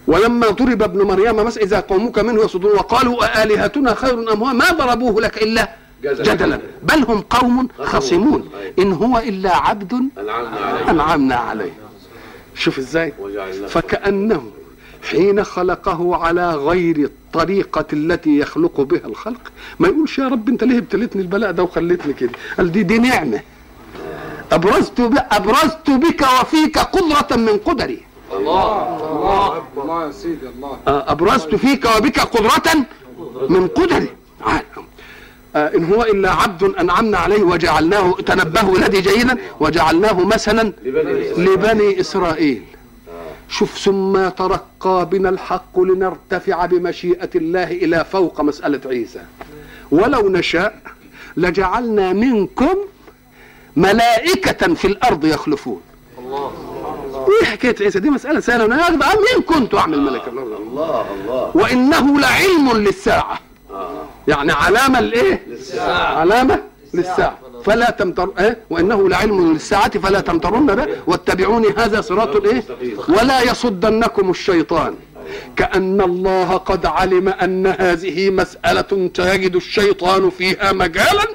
ولما 0.07 0.47
ضرب 0.47 0.83
ابن 0.83 1.01
مريم 1.01 1.35
مثلا 1.35 1.63
إذا 1.63 1.79
قومك 1.79 2.19
منه 2.19 2.43
يصدون 2.43 2.71
وقالوا 2.71 3.43
آلهتنا 3.43 3.93
خير 3.93 4.33
أم 4.33 4.43
هو؟ 4.43 4.53
ما 4.53 4.71
ضربوه 4.71 5.21
لك 5.21 5.43
إلا 5.43 5.69
جدلا. 6.03 6.59
بل 6.83 7.03
هم 7.03 7.21
قوم 7.21 7.67
خصمون. 7.79 8.49
إن 8.79 8.93
هو 8.93 9.17
إلا 9.17 9.57
عبد 9.57 9.93
أنعمنا 10.89 11.35
عليه. 11.35 11.73
شوف 12.55 12.77
إزاي. 12.77 13.13
فكأنه 13.67 14.51
حين 15.09 15.43
خلقه 15.43 16.15
على 16.15 16.55
غير 16.55 16.97
الطريقة 16.97 17.85
التي 17.93 18.39
يخلق 18.39 18.81
بها 18.81 19.05
الخلق. 19.05 19.51
ما 19.79 19.87
يقولش 19.87 20.19
يا 20.19 20.27
رب 20.27 20.49
أنت 20.49 20.63
ليه 20.63 20.77
ابتليتني 20.77 21.21
البلاء 21.21 21.51
ده 21.51 21.63
وخليتني 21.63 22.13
كده؟ 22.13 22.31
قال 22.57 22.71
دي 22.71 22.83
دي 22.83 22.97
نعمة. 22.97 23.41
أبرزت. 24.51 24.99
أبرزت 25.31 25.89
بك 25.89 26.25
وفيك 26.41 26.77
قدرة 26.77 27.37
من 27.37 27.57
قدري. 27.57 28.12
الله. 28.37 28.97
الله 28.97 29.63
الله. 29.77 30.05
يا 30.05 30.11
سيدي 30.11 30.47
الله. 30.55 30.77
آه، 30.87 31.11
أبرزت 31.11 31.55
فيك 31.55 31.85
وبك 31.97 32.19
قدرة 32.19 32.85
من 33.49 33.67
قدري. 33.67 34.09
آه، 35.55 35.67
إن 35.77 35.93
هو 35.93 36.03
إلا 36.03 36.31
عبد 36.31 36.63
أنعمنا 36.63 37.17
عليه 37.17 37.43
وجعلناه 37.43 38.11
تنبهوا 38.11 38.77
الذي 38.77 39.01
جيدا 39.01 39.37
وجعلناه 39.59 40.25
مثلا 40.25 40.73
لبني 40.83 41.31
إسرائيل. 41.31 41.53
لبني 41.53 41.99
إسرائيل 41.99 42.63
شوف 43.49 43.77
ثم 43.77 44.29
ترقى 44.29 45.07
بنا 45.11 45.29
الحق 45.29 45.79
لنرتفع 45.79 46.65
بمشيئة 46.65 47.29
الله 47.35 47.63
إلى 47.63 48.05
فوق 48.11 48.41
مسألة 48.41 48.81
عيسى. 48.85 49.21
ولو 49.91 50.29
نشاء 50.29 50.79
لجعلنا 51.37 52.13
منكم 52.13 52.75
ملائكة 53.75 54.73
في 54.73 54.87
الأرض 54.87 55.25
يخلفون. 55.25 55.81
الله. 56.19 56.51
إيه 57.27 57.45
حكاية 57.45 57.75
عيسى؟ 57.81 57.99
دي 57.99 58.09
مسألة 58.09 58.39
سهلة. 58.39 58.65
أنا 58.65 58.81
اخذ 58.81 58.93
مين 58.93 59.43
كنت 59.47 59.75
أعمل 59.75 60.01
ملك 60.01 60.27
الأرض 60.27 60.51
الله 60.51 61.05
الله. 61.13 61.51
وإنه 61.53 62.19
لعلم 62.19 62.71
للساعة. 62.77 63.39
يعني 64.27 64.51
علامة 64.51 64.99
لإيه؟ 64.99 65.43
الساعة 65.51 66.17
علامة 66.19 66.59
للساعة. 66.93 67.37
فلا 67.65 67.89
تمتر 67.89 68.29
إيه؟ 68.39 68.57
وإنه 68.69 69.09
لعلم 69.09 69.53
للساعة 69.53 69.99
فلا 69.99 70.19
تمترن 70.19 70.65
به. 70.65 70.87
واتبعوني 71.07 71.67
هذا 71.77 72.01
صراط 72.01 72.45
إيه؟ 72.45 72.63
ولا 73.09 73.41
يصدنكم 73.41 74.29
الشيطان. 74.29 74.95
كأن 75.55 76.01
الله 76.01 76.57
قد 76.57 76.85
علم 76.85 77.29
أن 77.29 77.67
هذه 77.67 78.29
مسألة 78.29 79.09
تجد 79.13 79.55
الشيطان 79.55 80.29
فيها 80.29 80.71
مجالا 80.71 81.25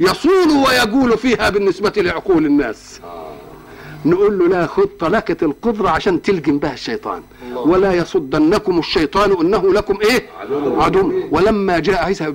يصول 0.00 0.50
ويجول 0.66 1.18
فيها 1.18 1.50
بالنسبة 1.50 1.92
لعقول 1.96 2.46
الناس. 2.46 3.00
نقول 4.04 4.38
له 4.38 4.48
لا 4.48 4.66
خذ 4.66 4.86
طلقة 4.86 5.36
القدرة 5.42 5.88
عشان 5.88 6.22
تلجم 6.22 6.58
بها 6.58 6.72
الشيطان. 6.72 7.22
ولا 7.54 7.92
يصدنكم 7.92 8.78
الشيطان 8.78 9.32
إنه 9.40 9.72
لكم 9.72 9.98
إيه؟ 10.00 10.26
عدو. 10.80 11.12
ولما 11.30 11.78
جاء 11.78 12.04
عيسى 12.04 12.34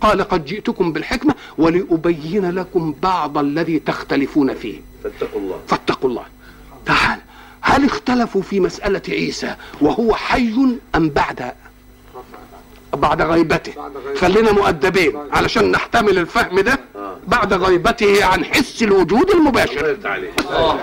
قال 0.00 0.22
قد 0.22 0.44
جئتكم 0.44 0.92
بالحكمة 0.92 1.34
ولأبين 1.58 2.50
لكم 2.50 2.94
بعض 3.02 3.38
الذي 3.38 3.78
تختلفون 3.78 4.54
فيه. 4.54 4.80
فاتقوا 5.04 5.40
الله. 5.40 5.56
فاتقوا 5.66 6.10
الله. 6.10 6.24
تعال. 6.86 7.18
هل 7.60 7.84
اختلفوا 7.84 8.42
في 8.42 8.60
مسألة 8.60 9.02
عيسى 9.08 9.54
وهو 9.80 10.14
حي 10.14 10.54
أم 10.94 11.08
بعد 11.08 11.52
بعد 12.94 13.22
غيبته. 13.22 13.72
خلينا 14.20 14.52
مؤدبين. 14.52 15.16
علشان 15.32 15.70
نحتمل 15.70 16.18
الفهم 16.18 16.60
ده 16.60 16.78
بعد 17.26 17.52
غيبته 17.52 18.24
عن 18.24 18.44
حس 18.44 18.82
الوجود 18.82 19.30
المباشر. 19.30 19.96
آه. 20.50 20.78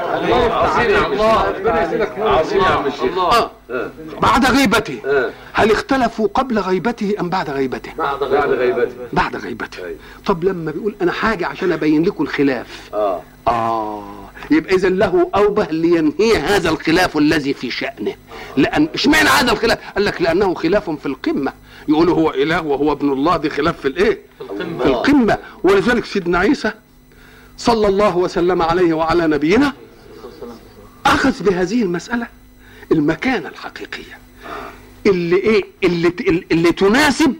آه. 3.32 3.52
بعد 4.22 4.46
غيبته. 4.46 5.00
آه. 5.06 5.30
هل 5.54 5.72
اختلفوا 5.72 6.28
قبل 6.34 6.60
غيبته 6.60 7.16
أم 7.20 7.30
بعد 7.30 7.50
غيبته؟ 7.50 7.92
بعد 7.98 8.24
غيبته. 8.24 8.92
بعد 9.14 9.36
غيبته. 9.36 9.86
أيوة. 9.86 9.98
طب 10.26 10.44
لما 10.44 10.72
بيقول 10.72 10.96
أنا 11.02 11.12
حاجة 11.12 11.48
عشان 11.48 11.72
أبين 11.72 12.04
لكم 12.04 12.24
الخلاف. 12.24 12.90
آه. 12.94 13.22
آه. 13.48 14.29
يبقى 14.52 14.76
إذا 14.76 14.90
له 14.90 15.30
أوبه 15.36 15.66
لينهي 15.72 16.38
هذا 16.38 16.70
الخلاف 16.70 17.18
الذي 17.18 17.54
في 17.54 17.72
شأنه 17.72 18.16
لأن 18.58 18.88
إشمعنى 18.94 19.30
هذا 19.30 19.52
الخلاف؟ 19.52 19.78
قال 19.96 20.06
لك 20.06 20.22
لأنه 20.22 20.54
خلاف 20.54 20.90
في 20.90 21.06
القمة 21.06 21.54
يقولوا 21.88 22.16
هو 22.16 22.30
إله 22.32 22.62
وهو 22.62 22.92
ابن 22.92 23.12
الله 23.14 23.38
دي 23.38 23.50
خلاف 23.50 23.80
في 23.80 23.88
الإيه؟ 23.88 24.20
في 24.58 24.86
القمة 24.86 25.38
ولذلك 25.64 26.06
سيدنا 26.06 26.38
عيسى 26.38 26.72
صلى 27.58 27.88
الله 27.88 28.18
وسلم 28.18 28.62
عليه 28.62 28.94
وعلى 28.94 29.28
نبينا 29.28 29.74
أخذ 31.06 31.44
بهذه 31.44 31.84
المسألة 31.84 32.28
المكانة 32.92 33.48
الحقيقية 33.48 34.18
اللي 35.06 35.36
إيه؟ 35.36 35.64
اللي 35.84 36.14
اللي 36.52 36.72
تناسب 36.72 37.36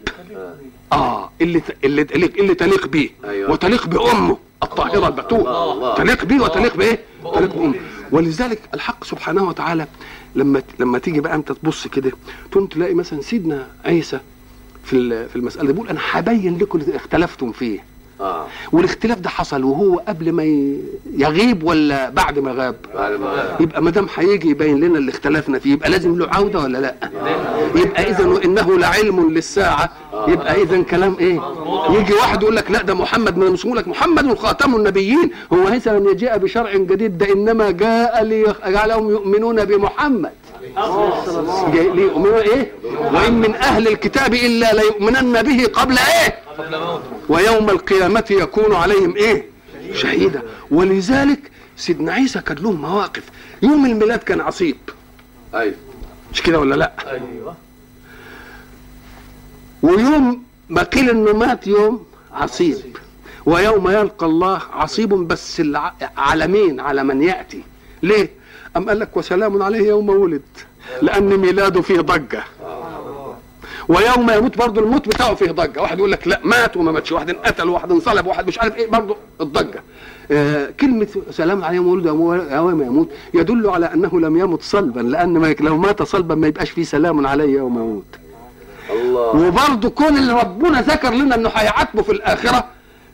آه 0.92 1.30
اللي 1.40 1.62
اللي 1.84 2.02
اللي, 2.02 2.26
اللي 2.26 2.54
تليق 2.54 2.86
بيه 2.86 3.10
أيوة. 3.24 3.50
وتليق 3.50 3.86
بأمه 3.86 4.38
الطاهره 4.62 4.96
الله، 4.96 5.08
البتول. 5.08 5.94
تليق 5.96 6.24
بيه 6.24 6.40
وتليق 6.40 6.76
بإيه؟ 6.76 6.98
تليق 7.34 7.54
بامه 7.56 7.74
ولذلك 8.10 8.60
الحق 8.74 9.04
سبحانه 9.04 9.42
وتعالى 9.48 9.86
لما 10.34 10.62
لما 10.78 10.98
تيجي 10.98 11.20
بقى 11.20 11.34
انت 11.34 11.52
تبص 11.52 11.86
كده 11.86 12.12
تقوم 12.52 12.66
تلاقي 12.66 12.94
مثلا 12.94 13.20
سيدنا 13.22 13.68
عيسى 13.84 14.20
في 14.84 15.28
في 15.28 15.36
المسألة 15.36 15.66
دي 15.66 15.72
بيقول 15.72 15.88
أنا 15.88 16.00
هبين 16.10 16.58
لكم 16.58 16.78
اللي 16.80 16.96
اختلفتم 16.96 17.52
فيه 17.52 17.84
آه. 18.20 18.46
والاختلاف 18.72 19.18
ده 19.20 19.28
حصل 19.28 19.64
وهو 19.64 19.98
قبل 20.08 20.32
ما 20.32 20.44
يغيب 21.16 21.62
ولا 21.64 22.10
بعد 22.10 22.38
ما 22.38 22.52
غاب؟ 22.52 22.76
يبقى 23.60 23.82
ما 23.82 23.90
دام 23.90 24.06
هيجي 24.16 24.50
يبين 24.50 24.80
لنا 24.80 24.98
اللي 24.98 25.10
اختلفنا 25.10 25.58
فيه 25.58 25.72
يبقى 25.72 25.90
لازم 25.90 26.18
له 26.18 26.28
عودة 26.32 26.58
ولا 26.58 26.78
لأ؟ 26.78 26.94
يبقى 27.74 28.10
اذا 28.10 28.26
وانه 28.26 28.78
لعلم 28.78 29.30
للساعة. 29.30 29.90
يبقى 30.28 30.62
اذا 30.62 30.82
كلام 30.82 31.16
إيه؟ 31.20 31.40
يجي 31.90 32.14
واحد 32.14 32.42
يقول 32.42 32.56
لك 32.56 32.70
لأ 32.70 32.82
ده 32.82 32.94
محمد 32.94 33.38
ما 33.38 33.46
يقول 33.46 33.76
لك 33.76 33.88
محمد 33.88 34.38
خاتم 34.38 34.74
النبيين. 34.76 35.30
هو 35.52 35.68
ليس 35.68 35.88
لن 35.88 36.08
يجيء 36.08 36.36
بشرع 36.36 36.76
جديد 36.76 37.18
ده 37.18 37.32
إنما 37.32 37.70
جاء 37.70 38.24
ليجعلهم 38.24 39.10
يؤمنون 39.10 39.64
بمحمد. 39.64 40.30
ليؤمنوا 41.94 42.40
إيه؟ 42.40 42.72
وإن 42.84 43.32
من 43.32 43.54
أهل 43.54 43.88
الكتاب 43.88 44.34
إلا 44.34 44.72
ليؤمنن 44.72 45.42
به 45.42 45.66
قبل 45.66 45.98
إيه؟ 45.98 46.38
ويوم 47.28 47.70
القيامة 47.70 48.24
يكون 48.30 48.74
عليهم 48.74 49.16
إيه؟ 49.16 49.46
شهيدا. 49.94 50.42
ولذلك 50.70 51.50
سيدنا 51.76 52.12
عيسى 52.12 52.40
كان 52.40 52.56
له 52.56 52.72
مواقف. 52.72 53.22
يوم 53.62 53.86
الميلاد 53.86 54.18
كان 54.18 54.40
عصيب. 54.40 54.76
أيوه. 55.54 55.74
مش 56.32 56.42
كده 56.42 56.60
ولا 56.60 56.74
لا؟ 56.74 56.92
أيوه 57.10 57.54
ويوم 59.82 60.42
ما 60.68 60.82
قيل 60.82 61.10
إنه 61.10 61.32
مات 61.32 61.66
يوم 61.66 62.06
عصيب. 62.32 62.96
ويوم 63.46 63.90
يلقى 63.90 64.26
الله 64.26 64.60
عصيب 64.72 65.08
بس 65.14 65.60
الع- 65.60 65.94
على 66.16 66.46
مين 66.46 66.80
على 66.80 67.04
من 67.04 67.22
يأتي. 67.22 67.62
ليه؟ 68.02 68.30
أم 68.76 68.88
قال 68.88 68.98
لك 68.98 69.16
وسلام 69.16 69.62
عليه 69.62 69.88
يوم 69.88 70.08
ولد؟ 70.08 70.42
لأن 71.02 71.36
ميلاده 71.36 71.82
فيه 71.82 72.00
ضجة. 72.00 72.42
ويوم 73.88 74.30
يموت 74.30 74.58
برضه 74.58 74.80
الموت 74.80 75.08
بتاعه 75.08 75.34
فيه 75.34 75.50
ضجة. 75.50 75.82
واحد 75.82 75.98
يقول 75.98 76.12
لك 76.12 76.28
لا 76.28 76.40
مات 76.44 76.76
وما 76.76 76.92
ماتش. 76.92 77.12
واحد 77.12 77.30
انقتل 77.30 77.68
واحد 77.68 77.92
انصلب 77.92 78.26
واحد 78.26 78.46
مش 78.46 78.58
عارف 78.58 78.76
إيه 78.76 78.90
برضه 78.90 79.16
الضجة. 79.40 79.82
آه 80.30 80.70
كلمة 80.80 81.06
سلام 81.30 81.64
عليه 81.64 81.76
يوم 81.76 81.86
ولد 81.86 82.06
يوم 82.52 82.82
يموت 82.82 83.08
يدل 83.34 83.70
على 83.70 83.86
أنه 83.94 84.20
لم 84.20 84.36
يمت 84.36 84.62
صلبا 84.62 85.00
لأن 85.00 85.38
ما 85.38 85.54
لو 85.60 85.78
مات 85.78 86.02
صلبا 86.02 86.34
ما 86.34 86.46
يبقاش 86.46 86.70
فيه 86.70 86.84
سلام 86.84 87.26
عليه 87.26 87.56
يوم 87.58 87.74
يموت. 87.78 88.04
الله. 88.90 89.46
وبرضه 89.46 89.88
كون 89.88 90.16
اللي 90.16 90.32
ربنا 90.32 90.80
ذكر 90.80 91.14
لنا 91.14 91.34
إنه 91.34 91.48
هيعاتبه 91.48 92.02
في 92.02 92.12
الآخرة 92.12 92.64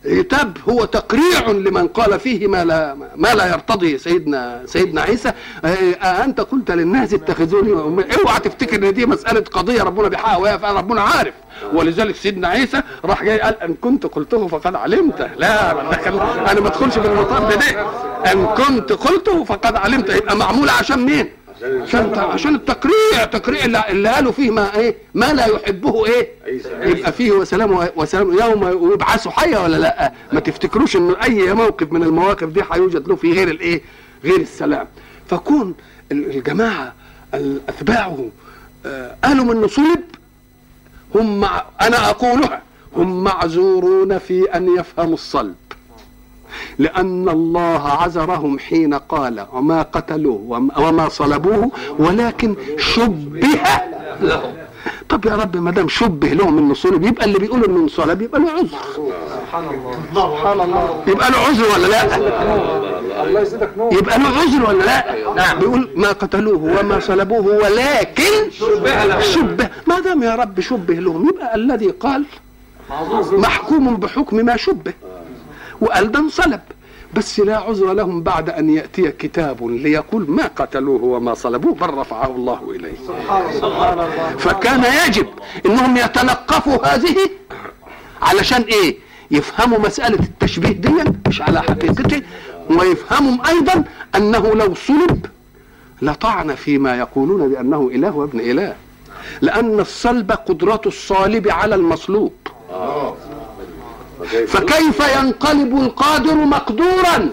عتاب 0.07 0.59
هو 0.69 0.85
تقريع 0.85 1.51
لمن 1.51 1.89
قال 1.89 2.21
فيه 2.21 2.47
ما 2.47 2.65
لا 2.65 2.95
ما 3.17 3.35
لا 3.35 3.47
يرتضي 3.53 3.99
سيدنا 3.99 4.63
سيدنا 4.67 5.01
عيسى. 5.01 5.33
آه، 5.65 5.69
آه، 5.69 6.25
أنت 6.25 6.41
قلت 6.41 6.71
للناس 6.71 7.15
اتخذوني 7.15 7.73
اوعى 7.73 8.41
تفتكر 8.41 8.77
إن 8.89 8.95
دي 8.95 9.07
مسألة 9.07 9.41
قضية 9.41 9.83
ربنا 9.83 10.09
بيحقق 10.09 10.39
وهي 10.39 10.59
فعلا 10.59 10.79
ربنا 10.79 11.01
عارف. 11.01 11.35
ولذلك 11.73 12.17
سيدنا 12.17 12.49
عيسى 12.49 12.83
راح 13.05 13.23
جاي 13.25 13.41
قال 13.41 13.63
إن 13.63 13.75
كنت 13.75 14.07
قلته 14.07 14.47
فقد 14.49 14.75
علمته 14.75 15.27
لا 15.37 15.71
أنا 16.53 16.61
ما 16.61 16.69
أدخلش 16.69 16.99
في 16.99 17.07
المطب 17.07 17.49
ده. 17.49 17.87
إن 18.33 18.47
كنت 18.47 18.93
قلته 18.93 19.45
فقد 19.45 19.77
علمته 19.77 20.15
يبقى 20.15 20.37
معموله 20.37 20.73
عشان 20.73 20.99
مين؟ 21.05 21.29
عشان 21.63 22.15
عشان 22.19 22.55
التقريع 22.55 23.25
تقريع 23.33 23.65
اللي, 23.65 23.85
اللي 23.89 24.09
قالوا 24.09 24.33
فيه 24.33 24.51
ما 24.51 24.77
إيه 24.77 24.97
ما 25.15 25.33
لا 25.33 25.47
يحبه 25.47 26.07
إيه. 26.07 26.29
يبقى 26.83 27.13
فيه 27.13 27.33
وسلام 27.33 27.89
وسلام 27.97 28.33
يوم 28.39 28.93
يبعثوا 28.93 29.33
حيا 29.33 29.59
ولا 29.59 29.77
لأ؟ 29.77 30.13
ما 30.33 30.41
تفتكروش 30.41 30.97
إن 30.97 31.11
أي 31.15 31.53
موقف 31.55 31.93
من 31.93 32.03
المواقف 32.03 32.49
دي 32.49 32.63
هيوجد 32.73 33.09
له 33.09 33.17
فيه 33.17 33.33
غير 33.35 33.49
الإيه؟ 33.49 33.83
غير 34.25 34.41
السلام. 34.41 34.87
فكون 35.31 35.75
ال- 36.13 36.37
الجماعة 36.37 36.95
ال- 37.35 37.61
أتباعه 37.69 38.29
آه، 38.87 39.17
قالوا 39.25 39.53
انه 39.55 39.67
صلب 39.69 40.03
هم 41.15 41.45
أنا 41.81 42.11
أقولها 42.11 42.63
هم 42.97 43.25
معذورون 43.25 44.19
في 44.19 44.43
أن 44.55 44.77
يفهموا 44.79 45.15
الصلب. 45.15 45.55
لأن 46.79 47.29
الله 47.29 47.83
عذرهم 47.89 48.59
حين 48.59 48.95
قال 48.95 49.47
وما 49.53 49.83
قتلوه 49.83 50.41
وم- 50.49 50.71
وما 50.79 51.09
صلبوه 51.09 51.71
ولكن 51.99 52.57
شبه 52.79 53.49
لهم. 54.21 54.55
طب 55.09 55.25
يا 55.27 55.35
رب 55.37 55.57
ما 55.57 55.71
دام 55.71 55.89
شبه 55.89 56.29
لهم 56.29 56.59
انه 56.59 56.75
صلب 56.75 57.05
يبقى 57.05 57.25
اللي 57.25 57.39
بيقول 57.39 57.65
انه 57.65 57.77
انصلب 57.81 58.23
يبقى 58.23 58.41
له 58.41 58.51
عذر. 58.51 58.67
سبحان 59.35 60.61
الله. 60.61 61.03
يبقى 61.07 61.31
له 61.31 61.39
عذر 61.39 61.65
ولا 61.75 61.87
لا؟ 61.87 62.17
الله 63.25 63.41
يزيدك 63.41 63.71
نور. 63.79 63.93
يبقى 63.95 64.19
له 64.19 64.29
عذر 64.29 64.69
ولا 64.69 64.85
لا؟ 64.85 65.05
نعم. 65.37 65.59
بيقول 65.59 65.89
ما 65.97 66.09
قتلوه 66.09 66.81
وما 66.81 67.01
صلبوه 67.01 67.47
ولكن 67.47 68.51
شبه 68.51 69.05
لهم. 69.05 69.21
شبه. 69.21 69.69
ما 69.87 70.01
دام 70.01 70.23
يا 70.23 70.35
رب 70.35 70.61
شبه 70.61 70.95
لهم 70.95 71.29
يبقى 71.29 71.55
الذي 71.55 71.91
قال 71.91 72.25
محكوم 73.33 73.97
بحكم 73.97 74.37
ما 74.37 74.57
شبه. 74.57 74.93
وقال 75.87 76.13
ده 76.13 76.19
انصلب 76.19 76.61
بس 77.15 77.41
لا 77.41 77.57
عذر 77.57 77.93
لهم 77.93 78.23
بعد 78.23 78.51
أن 78.51 78.71
يأتي 78.71 79.13
كتاب 79.13 79.67
ليقول 79.67 80.31
ما 80.31 80.47
قتلوه 80.57 81.05
وما 81.05 81.35
صلبوه 81.35 81.75
بل 81.75 81.95
رفعه 81.95 82.27
الله 82.37 82.71
إليه. 82.71 82.95
سبحان 83.55 83.93
الله 84.01 84.37
فكان 84.39 84.85
يجب 85.07 85.27
إنهم 85.67 85.97
يتلقفوا 85.97 86.87
هذه 86.95 87.17
علشان 88.23 88.63
إيه؟ 88.63 88.97
يفهموا 89.31 89.79
مسألة 89.79 90.19
التشبيه 90.19 90.69
دي 90.73 90.91
مش 91.29 91.43
على 91.43 91.63
حقيقته 91.63 92.23
ويفهموا 92.71 93.49
أيضا 93.49 93.85
أنه 94.17 94.55
لو 94.55 94.75
صلب 94.75 95.27
لطعن 96.03 96.55
فيما 96.55 96.99
يقولون 96.99 97.49
بأنه 97.49 97.91
إله 97.95 98.17
وابن 98.17 98.41
إله. 98.41 98.75
لأن 99.41 99.81
الصلب 99.81 100.33
قدرة 100.33 100.81
الصالب 100.87 101.49
على 101.49 101.75
المصلوب. 101.75 102.33
فكيف 104.49 105.01
ينقلب 105.19 105.77
القادر 105.77 106.35
مقدورا؟ 106.35 107.29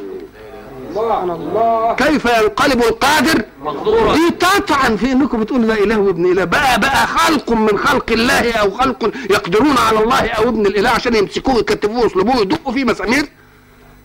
كيف 1.98 2.26
ينقلب 2.26 2.80
القادر؟ 2.84 3.44
مقدورا. 3.64 4.14
دي 4.14 4.30
تطعن 4.40 4.96
في 4.96 5.12
إنكم 5.12 5.40
بتقولوا 5.40 5.66
ده 5.68 5.84
إله 5.84 6.00
وابن 6.00 6.32
إله. 6.32 6.44
بقى 6.44 6.80
بقى 6.80 7.08
خلق 7.08 7.52
من 7.52 7.78
خلق 7.78 8.12
الله 8.12 8.52
أو 8.54 8.72
خلق 8.72 9.12
يقدرون 9.30 9.78
على 9.78 10.04
الله 10.04 10.28
أو 10.30 10.50
ابن 10.50 10.66
الإله 10.66 10.90
عشان 10.90 11.16
يمسكوه 11.16 11.56
يكتفوه 11.56 12.00
ويصلبوه 12.04 12.38
ويدقوا 12.38 12.74
فيه 12.74 12.84
مسامير؟ 12.84 13.26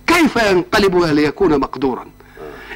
كيف 0.06 0.36
ينقلب 0.36 0.96
ليكون 1.04 1.60
مقدورا؟ 1.60 2.06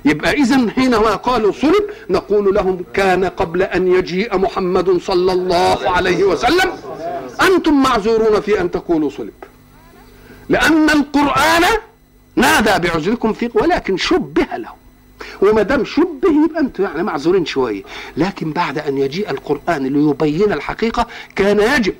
يبقى 0.04 0.32
اذا 0.32 0.70
حينما 0.70 1.14
قالوا 1.14 1.52
صلب 1.52 1.84
نقول 2.10 2.54
لهم 2.54 2.84
كان 2.94 3.24
قبل 3.24 3.62
أن 3.62 3.86
يجيء 3.94 4.38
محمد 4.38 5.00
صلى 5.00 5.32
الله 5.32 5.78
عليه 5.90 6.24
وسلم. 6.24 6.72
أنتم 7.42 7.82
معذورون 7.82 8.40
في 8.40 8.60
أن 8.60 8.70
تقولوا 8.70 9.10
صلب. 9.10 9.32
لأن 10.48 10.90
القرآن 10.90 11.62
نادى 12.36 12.88
بعذركم 12.88 13.32
فيه 13.32 13.50
ولكن 13.54 13.96
شبه 13.96 14.46
له. 14.56 14.68
وما 15.42 15.62
دام 15.62 15.84
شبه 15.84 16.44
يبقى 16.44 16.60
أنتم 16.60 16.82
يعني 16.84 17.02
معذورين 17.02 17.46
شوية 17.46 17.82
لكن 18.16 18.52
بعد 18.52 18.78
أن 18.78 18.98
يجيء 18.98 19.30
القرآن 19.30 19.86
ليبين 19.86 20.52
الحقيقة 20.52 21.06
كان 21.36 21.60
يجب 21.60 21.94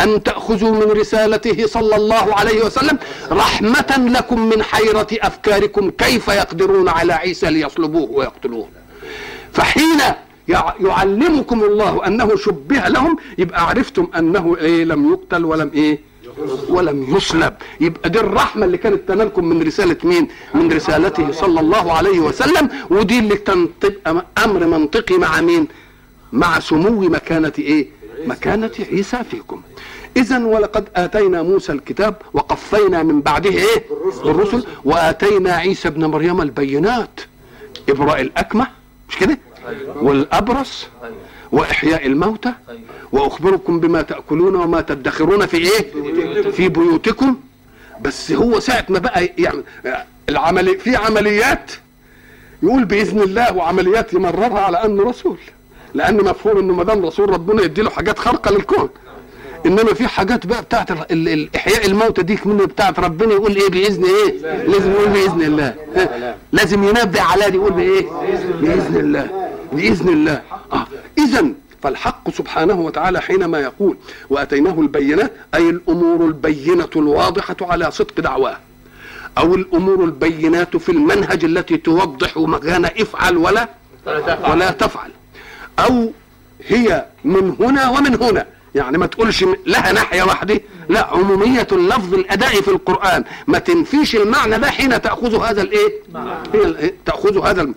أن 0.00 0.22
تأخذوا 0.22 0.70
من 0.70 0.92
رسالته 1.00 1.66
صلى 1.66 1.96
الله 1.96 2.34
عليه 2.34 2.64
وسلم 2.64 2.98
رحمة 3.32 3.94
لكم 4.08 4.48
من 4.48 4.62
حيرة 4.62 5.06
أفكاركم 5.12 5.90
كيف 5.90 6.28
يقدرون 6.28 6.88
على 6.88 7.12
عيسى 7.12 7.50
ليصلبوه 7.50 8.10
ويقتلوه. 8.10 8.68
فحين 9.52 9.98
يع- 10.48 10.74
يعلمكم 10.80 11.64
الله 11.64 12.06
أنه 12.06 12.36
شبه 12.36 12.88
لهم 12.88 13.16
يبقى 13.38 13.68
عرفتم 13.68 14.06
أنه 14.18 14.56
إيه 14.60 14.84
لم 14.84 15.12
يقتل 15.12 15.44
ولم 15.44 15.70
إيه 15.74 15.98
ولم 16.68 17.16
يصلب 17.16 17.54
يبقى 17.80 18.10
دي 18.10 18.20
الرحمة 18.20 18.64
اللي 18.66 18.78
كانت 18.78 19.08
تنالكم 19.08 19.44
من 19.44 19.62
رسالة 19.62 19.96
مين؟ 20.04 20.28
من 20.54 20.72
رسالته 20.72 21.32
صلى 21.32 21.60
الله 21.60 21.92
عليه 21.92 22.20
وسلم. 22.20 22.68
ودي 22.90 23.18
اللي 23.18 23.36
كان 23.36 23.68
تبقى 23.80 24.26
أمر 24.44 24.66
منطقي 24.66 25.18
مع 25.18 25.40
مين؟ 25.40 25.68
مع 26.32 26.60
سمو 26.60 27.00
مكانة 27.00 27.52
إيه؟ 27.58 27.88
مكانة 28.26 28.70
عيسى 28.90 29.18
فيكم. 29.30 29.62
إذا 30.16 30.38
ولقد 30.38 30.88
آتينا 30.96 31.42
موسى 31.42 31.72
الكتاب 31.72 32.14
وقفينا 32.32 33.02
من 33.02 33.20
بعده 33.20 33.50
إيه؟ 33.50 33.84
الرسل. 34.24 34.64
وآتينا 34.84 35.52
عيسى 35.52 35.88
ابن 35.88 36.04
مريم 36.04 36.42
البينات. 36.42 37.20
إبراء 37.88 38.20
الأكمة 38.20 38.66
مش 39.08 39.16
كده؟ 39.16 39.38
والأبرص. 40.02 40.86
وإحياء 41.52 42.06
الموتى 42.06 42.52
وأخبركم 43.12 43.80
بما 43.80 44.02
تأكلون 44.02 44.54
وما 44.54 44.80
تدخرون 44.80 45.46
في 45.46 45.56
إيه؟ 45.56 45.92
في 46.50 46.68
بيوتكم. 46.68 47.36
بس 48.00 48.32
هو 48.32 48.60
ساعة 48.60 48.86
ما 48.88 48.98
بقى 48.98 49.30
يعني 49.38 49.62
العملي 50.28 50.78
في 50.78 50.96
عمليات 50.96 51.70
يقول 52.62 52.84
بإذن 52.84 53.20
الله 53.20 53.56
وعمليات 53.56 54.12
يمررها 54.14 54.60
على 54.60 54.84
أنه 54.84 55.02
رسول. 55.02 55.38
لأن 55.94 56.16
مفهوم 56.16 56.58
إنه 56.58 56.74
ما 56.74 56.84
دام 56.84 57.06
رسول 57.06 57.30
ربنا 57.30 57.62
يديله 57.62 57.90
حاجات 57.90 58.18
خارقة 58.18 58.50
للكون. 58.50 58.88
إنما 59.66 59.94
في 59.94 60.08
حاجات 60.08 60.46
بقى 60.46 60.62
بتاعت 60.62 60.90
الاحياء 61.12 61.86
الموتى 61.86 62.22
دي 62.22 62.38
منه 62.44 62.64
بتاعت 62.64 62.98
ربنا 63.00 63.32
يقول 63.32 63.56
إيه؟ 63.56 63.68
بإذن 63.70 64.04
إيه؟ 64.04 64.40
لازم 64.66 64.90
يقول 64.92 65.08
بإذن 65.08 65.42
الله؟ 65.42 65.74
لازم 66.52 66.84
ينبه 66.84 67.20
على 67.22 67.50
دي 67.50 67.56
يقول 67.56 67.72
بإيه؟ 67.72 68.06
بإذن 68.60 68.96
الله. 68.96 69.45
بإذن 69.72 70.08
الله. 70.08 70.42
آه. 70.72 70.86
اذا 71.18 71.46
فالحق 71.82 72.30
سبحانه 72.30 72.80
وتعالى 72.80 73.20
حينما 73.20 73.60
يقول 73.60 73.96
وأتيناه 74.30 74.80
البينات 74.80 75.32
أي 75.54 75.70
الأمور 75.70 76.26
البينة 76.26 76.90
الواضحة 76.96 77.56
على 77.60 77.90
صدق 77.90 78.20
دعواه. 78.20 78.58
أو 79.38 79.54
الأمور 79.54 80.04
البينات 80.04 80.76
في 80.76 80.92
المنهج 80.92 81.44
التي 81.44 81.76
توضح 81.76 82.38
مكان 82.38 82.84
افعل 82.84 83.36
ولا 83.36 83.68
ولا 84.50 84.70
تفعل. 84.70 85.10
أو 85.78 86.12
هي 86.66 87.06
من 87.24 87.56
هنا 87.60 87.88
ومن 87.88 88.22
هنا. 88.22 88.46
يعني 88.76 88.98
ما 88.98 89.06
تقولش 89.06 89.44
لها 89.66 89.92
ناحية 89.92 90.22
واحدة 90.22 90.60
لا 90.88 91.06
عمومية 91.06 91.66
اللفظ 91.72 92.14
الادائي 92.14 92.62
في 92.62 92.68
القرآن. 92.68 93.24
ما 93.46 93.58
تنفيش 93.58 94.16
المعنى 94.16 94.58
ده 94.58 94.70
حين 94.70 95.02
تأخذ 95.02 95.36
هذا 95.44 95.62
الإيه؟ 95.62 95.92
ال- 96.54 97.04
تأخذ 97.04 97.38
هذا 97.46 97.62
الم... 97.62 97.74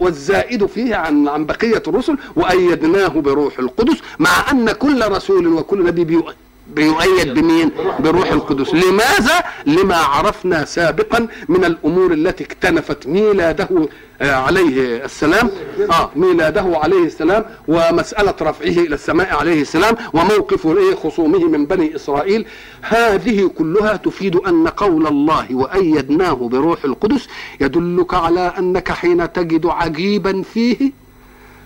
والزائد 0.00 0.66
فيه 0.66 0.94
عن 0.96 1.28
عن 1.28 1.46
بقية 1.46 1.82
الرسل 1.88 2.16
وأيدناه 2.36 3.08
بروح 3.08 3.58
القدس 3.58 3.96
مع 4.18 4.50
أن 4.50 4.72
كل 4.72 5.08
رسول 5.08 5.46
وكل 5.46 5.84
نبي 5.84 6.04
بيؤ- 6.04 6.32
بيؤيد 6.68 7.34
بمين؟ 7.34 7.70
بروح 7.98 8.32
القدس. 8.32 8.74
لماذا؟ 8.74 9.44
لما 9.66 9.96
عرفنا 9.96 10.64
سابقا 10.64 11.28
من 11.48 11.64
الأمور 11.64 12.12
التي 12.12 12.44
اكتنفت 12.44 13.06
ميلاده 13.06 13.88
آه، 14.20 14.32
عليه 14.34 15.04
السلام. 15.04 15.50
آه 15.90 16.10
ميلاده 16.16 16.64
عليه 16.74 17.04
السلام 17.04 17.44
ومسألة 17.68 18.34
رفعه 18.42 18.68
إلى 18.68 18.94
السماء 18.94 19.34
عليه 19.34 19.60
السلام 19.62 19.96
وموقف 20.12 20.66
إيه؟ 20.66 20.94
خصومه 20.94 21.44
من 21.44 21.66
بني 21.66 21.96
إسرائيل. 21.96 22.46
هذه 22.82 23.50
كلها 23.58 23.96
تفيد 23.96 24.36
أن 24.36 24.68
قول 24.68 25.06
الله 25.06 25.46
وأيدناه 25.54 26.32
بروح 26.34 26.84
القدس 26.84 27.28
يدلك 27.60 28.14
على 28.14 28.52
أنك 28.58 28.92
حين 28.92 29.32
تجد 29.32 29.66
عجيبا 29.66 30.42
فيه 30.42 30.92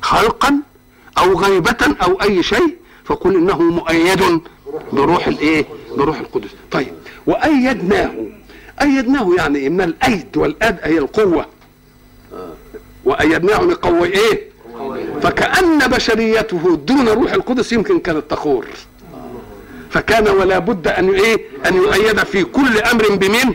خلقا 0.03 0.59
أو 1.19 1.39
غيبة 1.39 1.97
أو 2.03 2.23
أي 2.23 2.43
شيء 2.43 2.77
فقل 3.05 3.37
إنه 3.37 3.63
مؤيد. 3.63 4.41
بروح 4.93 5.27
الإيه؟ 5.29 5.65
بروح 5.97 6.21
القدس. 6.21 6.51
طيب 6.71 6.93
وأيدناه. 7.27 8.15
أيدناه 8.83 9.35
يعني؟ 9.39 9.69
من 9.69 9.81
الأيد 9.81 10.37
والاد 10.37 10.79
هي 10.83 10.99
القوة. 10.99 11.47
وأيدناه 13.05 13.63
نقوي 13.65 14.09
إيه؟ 14.09 14.49
فكأن 15.23 15.79
بشريته 15.79 16.77
دون 16.77 17.09
روح 17.09 17.33
القدس 17.33 17.73
يمكن 17.73 17.99
كانت 17.99 18.31
تخور. 18.31 18.67
فكان 19.91 20.29
ولا 20.29 20.59
بد 20.59 20.89
أن 20.89 21.09
إيه؟ 21.11 21.37
أن 21.67 21.75
يؤيد 21.77 22.19
في 22.23 22.45
كل 22.45 22.79
أمر 22.93 23.15
بمين 23.17 23.55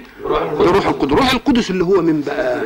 بروح 0.59 0.87
القدس. 0.87 1.13
روح 1.13 1.33
القدس 1.33 1.69
اللي 1.69 1.83
هو 1.83 2.01
من 2.01 2.21
بقى 2.21 2.61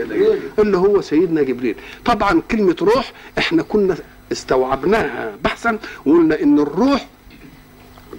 اللي 0.60 0.78
هو 0.78 1.02
سيدنا 1.02 1.44
جبريل. 1.44 1.76
طبعا 2.06 2.42
كلمة 2.52 2.76
روح 2.82 3.12
إحنا 3.38 3.64
كنا 3.64 3.96
استوعبناها 4.32 5.34
بحثا 5.44 5.80
وقلنا 6.06 6.42
إن 6.42 6.60
الروح 6.60 7.08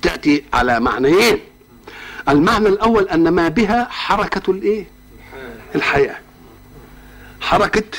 تأتي 0.03 0.45
على 0.53 0.81
معنيين. 0.81 1.39
المعنى 2.29 2.69
الأول 2.69 3.09
أن 3.09 3.29
ما 3.29 3.49
بها 3.49 3.87
حركة 3.91 4.51
الإيه؟ 4.51 4.87
الحياة. 5.75 6.17
حركة 7.41 7.99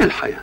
الحياة. 0.00 0.40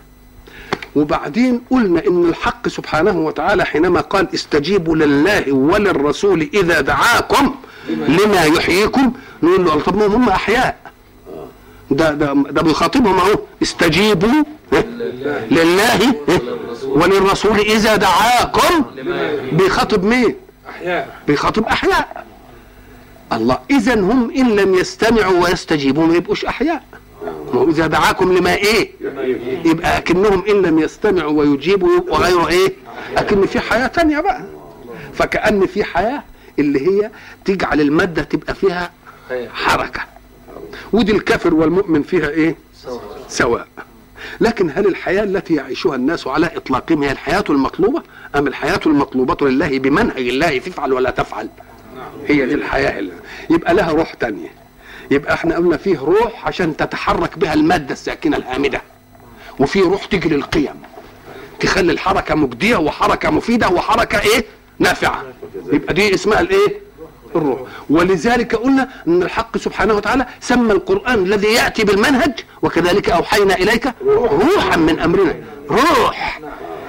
وبعدين 0.96 1.62
قلنا 1.72 2.08
إن 2.08 2.30
الحق 2.30 2.68
سبحانه 2.68 3.20
وتعالى 3.20 3.66
حينما 3.66 4.02
قال 4.02 4.28
استجيبوا 4.34 4.96
لله 4.96 5.52
وللرسول 5.52 6.50
إذا 6.54 6.82
دعاكم 6.82 7.56
لما 7.90 8.44
يحييكم. 8.44 9.14
نقول 9.44 9.66
له 9.66 9.80
طب 9.80 10.02
هم 10.02 10.30
أحياء. 10.30 10.78
ده 11.92 12.12
ده 12.12 12.34
ده 12.34 12.62
بيخاطبهم 12.62 13.18
أهو. 13.20 13.40
استجيبوا 13.62 14.44
لله. 15.52 16.16
وللرسول. 16.86 17.60
إذا 17.60 17.96
دعاكم. 17.96 18.86
بيخاطب 19.52 20.04
مين؟ 20.04 20.36
أحياء. 20.70 21.20
بيخاطب 21.28 21.66
أحياء. 21.66 22.26
الله 23.34 23.60
اذا 23.72 23.94
هم 24.00 24.32
إن 24.32 24.56
لم 24.56 24.74
يستمعوا 24.76 25.44
ويستجيبوا 25.44 26.06
ما 26.08 26.16
يبقوش 26.16 26.46
أحياء. 26.46 26.84
ما 27.54 27.60
هو 27.62 27.70
إذا 27.70 27.88
دعاكم 27.88 28.34
لما 28.34 28.56
إيه؟ 28.56 28.92
يبقى 29.66 29.98
أكنهم 29.98 30.44
إن 30.50 30.62
لم 30.62 30.80
يستمعوا 30.80 31.32
ويجيبوا 31.32 31.98
يبقوا 31.98 32.18
غير 32.18 32.48
إيه؟ 32.48 32.74
أكن 33.18 33.46
في 33.46 33.60
حياة 33.60 33.88
تانية 33.88 34.20
بقى. 34.20 34.46
فكأن 35.14 35.66
في 35.68 35.84
حياة 35.84 36.24
اللي 36.60 36.88
هي 36.88 37.12
تجعل 37.46 37.82
المادة 37.82 38.24
تبقى 38.24 38.56
فيها 38.56 38.92
حركة. 39.54 40.02
ودي 40.94 41.12
الكافر 41.12 41.54
والمؤمن 41.54 42.04
فيها 42.04 42.30
إيه؟ 42.30 42.56
سواء. 43.28 43.68
لكن 44.42 44.70
هل 44.76 44.88
الحياة 44.88 45.24
التي 45.24 45.54
يعيشها 45.56 45.96
الناس 45.96 46.28
على 46.28 46.46
إطلاقهم 46.58 47.04
هي 47.04 47.12
الحياة 47.12 47.44
المطلوبة 47.50 48.04
أم 48.36 48.48
الحياة 48.48 48.80
المطلوبة 48.86 49.50
لله 49.50 49.80
بمنهج 49.80 50.28
الله 50.28 50.58
تفعل 50.58 50.94
ولا 50.94 51.10
تفعل؟ 51.10 51.50
هي 52.28 52.46
دي 52.46 52.54
الحياة 52.54 53.00
اللي 53.00 53.14
يبقى 53.50 53.74
لها 53.74 53.92
روح 53.92 54.14
تانية. 54.14 54.50
يبقى 55.12 55.34
إحنا 55.34 55.56
قلنا 55.56 55.78
فيه 55.78 56.00
روح 56.00 56.48
عشان 56.48 56.78
تتحرك 56.78 57.38
بها 57.40 57.54
المادة 57.54 57.94
الساكنة 57.94 58.38
الهامدة. 58.38 58.82
وفي 59.60 59.82
روح 59.82 60.06
تجري 60.06 60.36
القيم 60.36 60.76
تخلي 61.60 61.92
الحركة 61.92 62.36
مجدية 62.36 62.76
وحركة 62.78 63.30
مفيدة 63.30 63.70
وحركة 63.70 64.20
إيه؟ 64.20 64.46
نافعة. 64.80 65.24
يبقى 65.74 65.94
دي 65.94 66.14
اسمها 66.14 66.40
الإيه؟ 66.40 66.80
الروح. 67.36 67.60
ولذلك 67.90 68.56
قلنا 68.56 68.90
إن 69.08 69.24
الحق 69.24 69.58
سبحانه 69.58 69.94
وتعالى 69.94 70.26
سمى 70.42 70.72
القرآن 70.72 71.24
الذي 71.24 71.48
يأتي 71.48 71.84
بالمنهج 71.84 72.34
وكذلك 72.62 73.10
أوحينا 73.10 73.56
إليك 73.56 73.94
روحا 74.06 74.76
من 74.78 75.00
أمرنا. 75.00 75.36
روح. 75.70 76.40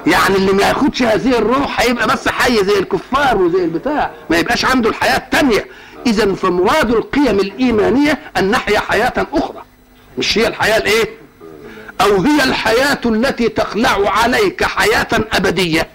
يعني 0.06 0.36
اللي 0.36 0.52
ما 0.52 0.62
ياخدش 0.62 1.02
هذه 1.02 1.38
الروح 1.38 1.80
هيبقى 1.80 2.06
بس 2.06 2.28
حي 2.28 2.64
زي 2.64 2.78
الكفار 2.78 3.36
وزي 3.36 3.64
البتاع. 3.64 4.10
ما 4.30 4.36
يبقاش 4.38 4.64
عنده 4.64 4.90
الحياة 4.90 5.16
التانية. 5.16 5.66
إذا 6.06 6.34
فمراد 6.34 6.90
القيم 6.90 7.40
الإيمانية 7.40 8.18
أن 8.36 8.50
نحيا 8.50 8.80
حياة 8.80 9.26
أخرى. 9.32 9.62
مش 10.18 10.38
هي 10.38 10.46
الحياة 10.46 10.78
الإيه؟ 10.78 11.08
أو 12.00 12.20
هي 12.20 12.44
الحياة 12.44 13.00
التي 13.06 13.48
تخلع 13.48 14.10
عليك 14.10 14.64
حياة 14.64 15.08
أبدية. 15.12 15.88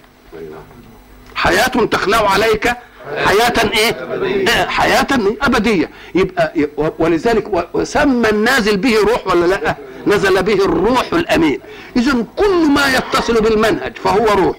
حياة 1.34 1.66
تخلع 1.90 2.30
عليك 2.30 2.72
حياة 3.16 3.52
إيه؟ 3.76 4.66
حياة 4.66 5.06
إيه؟ 5.12 5.36
أبدية 5.42 5.90
يبقى 6.14 6.52
ولذلك 6.98 7.68
وسمى 7.74 8.28
النازل 8.30 8.76
به 8.76 8.96
روح 9.00 9.26
ولا 9.26 9.46
لا؟ 9.46 9.76
نزل 10.06 10.42
به 10.42 10.64
الروح 10.64 11.12
الأمين 11.12 11.60
إذا 11.96 12.24
كل 12.36 12.70
ما 12.70 12.94
يتصل 12.96 13.40
بالمنهج 13.40 13.96
فهو 13.96 14.26
روح 14.26 14.56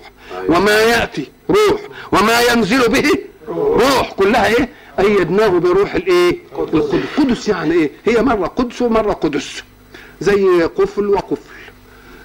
وما 0.50 0.80
يأتي 0.82 1.28
روح 1.50 1.82
وما 2.12 2.42
ينزل 2.42 2.90
به 2.90 3.10
روح 3.50 4.12
كلها 4.12 4.48
إيه؟ 4.48 4.70
أيدناه 5.00 5.48
بروح 5.48 5.96
الإيه؟ 5.96 6.38
القدس 6.56 6.96
قدس 7.18 7.48
يعني 7.50 7.74
إيه؟ 7.74 7.92
هي 8.06 8.22
مرة 8.22 8.48
قدس 8.48 8.82
ومرة 8.82 9.14
قدس 9.14 9.64
زي 10.22 10.64
قفل 10.64 11.08
وقفل 11.08 11.52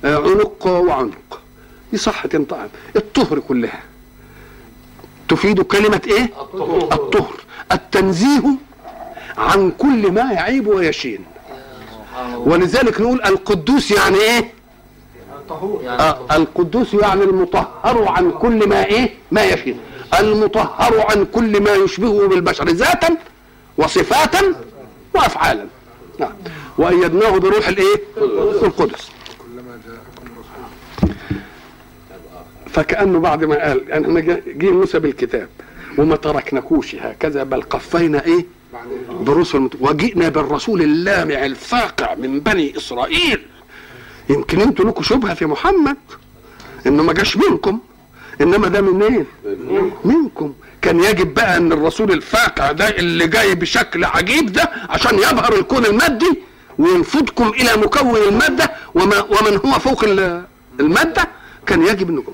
آه، 0.04 0.16
عنق 0.16 0.66
وعنق 0.66 1.40
دي 1.92 1.98
صح 1.98 2.26
تنطق 2.26 2.68
الطهر 2.96 3.38
كلها 3.38 3.82
تفيد 5.28 5.60
كلمة 5.60 6.00
إيه؟ 6.06 6.30
الطهر. 6.92 7.34
التنزيه 7.72 8.42
عن 9.38 9.70
كل 9.78 10.12
ما 10.12 10.32
يعيب 10.32 10.66
ويشين. 10.66 11.24
ولذلك 12.36 13.00
نقول 13.00 13.22
القدوس 13.24 13.90
يعني 13.90 14.16
إيه؟ 14.16 14.52
آه 15.88 16.18
القدوس 16.32 16.94
يعني 16.94 17.22
المطهر 17.22 18.08
عن 18.08 18.30
كل 18.30 18.68
ما 18.68 18.84
إيه؟ 18.84 19.14
ما 19.32 19.44
يشين. 19.44 19.80
المطهر 20.20 21.06
عن 21.10 21.24
كل 21.34 21.62
ما 21.62 21.74
يشبهه 21.74 22.28
بالبشر 22.28 22.68
ذاتا 22.68 23.16
وصفاتا 23.78 24.54
وأفعالا. 25.14 25.66
نعم. 26.18 26.32
وأيدناه 26.78 27.38
بروح 27.38 27.68
الإيه؟ 27.68 27.96
القدس. 28.62 29.08
فكأنه 32.80 33.18
بعد 33.20 33.44
ما 33.44 33.68
قال 33.68 33.84
يعني 33.88 34.20
جا- 34.22 34.42
جه 34.46 34.70
موسى 34.70 34.98
بالكتاب 34.98 35.48
وما 35.98 36.16
تركناكوش 36.16 36.94
هكذا 36.94 37.42
بل 37.42 37.62
قفينا 37.62 38.24
إيه؟ 38.24 38.44
برسل 39.20 39.70
وجئنا 39.80 40.28
بالرسول 40.28 40.82
اللامع 40.82 41.44
الفاقع 41.44 42.14
من 42.14 42.40
بني 42.40 42.76
إسرائيل. 42.76 43.42
يمكن 44.30 44.60
أنتوا 44.60 44.84
لكم 44.84 45.02
شبهة 45.02 45.34
في 45.34 45.46
محمد 45.46 45.96
إنه 46.86 47.02
ما 47.02 47.12
جاش 47.12 47.36
منكم 47.36 47.78
إنما 48.40 48.68
ده 48.68 48.80
منين؟ 48.80 49.26
منكم. 50.04 50.52
كان 50.82 51.00
يجب 51.00 51.34
بقى 51.34 51.56
إن 51.56 51.72
الرسول 51.72 52.12
الفاقع 52.12 52.72
ده 52.72 52.88
اللي 52.88 53.26
جاي 53.26 53.54
بشكل 53.54 54.04
عجيب 54.04 54.52
ده 54.52 54.70
عشان 54.88 55.14
يظهر 55.18 55.54
الكون 55.58 55.86
المادي 55.86 56.32
وينفضكم 56.78 57.48
إلى 57.48 57.76
مكون 57.82 58.16
المادة 58.28 58.70
وما 58.94 59.22
ومن 59.22 59.56
هو 59.66 59.72
فوق 59.78 60.04
ال- 60.04 60.44
المادة 60.80 61.28
كان 61.66 61.82
يجب 61.86 62.10
إنكم 62.10 62.32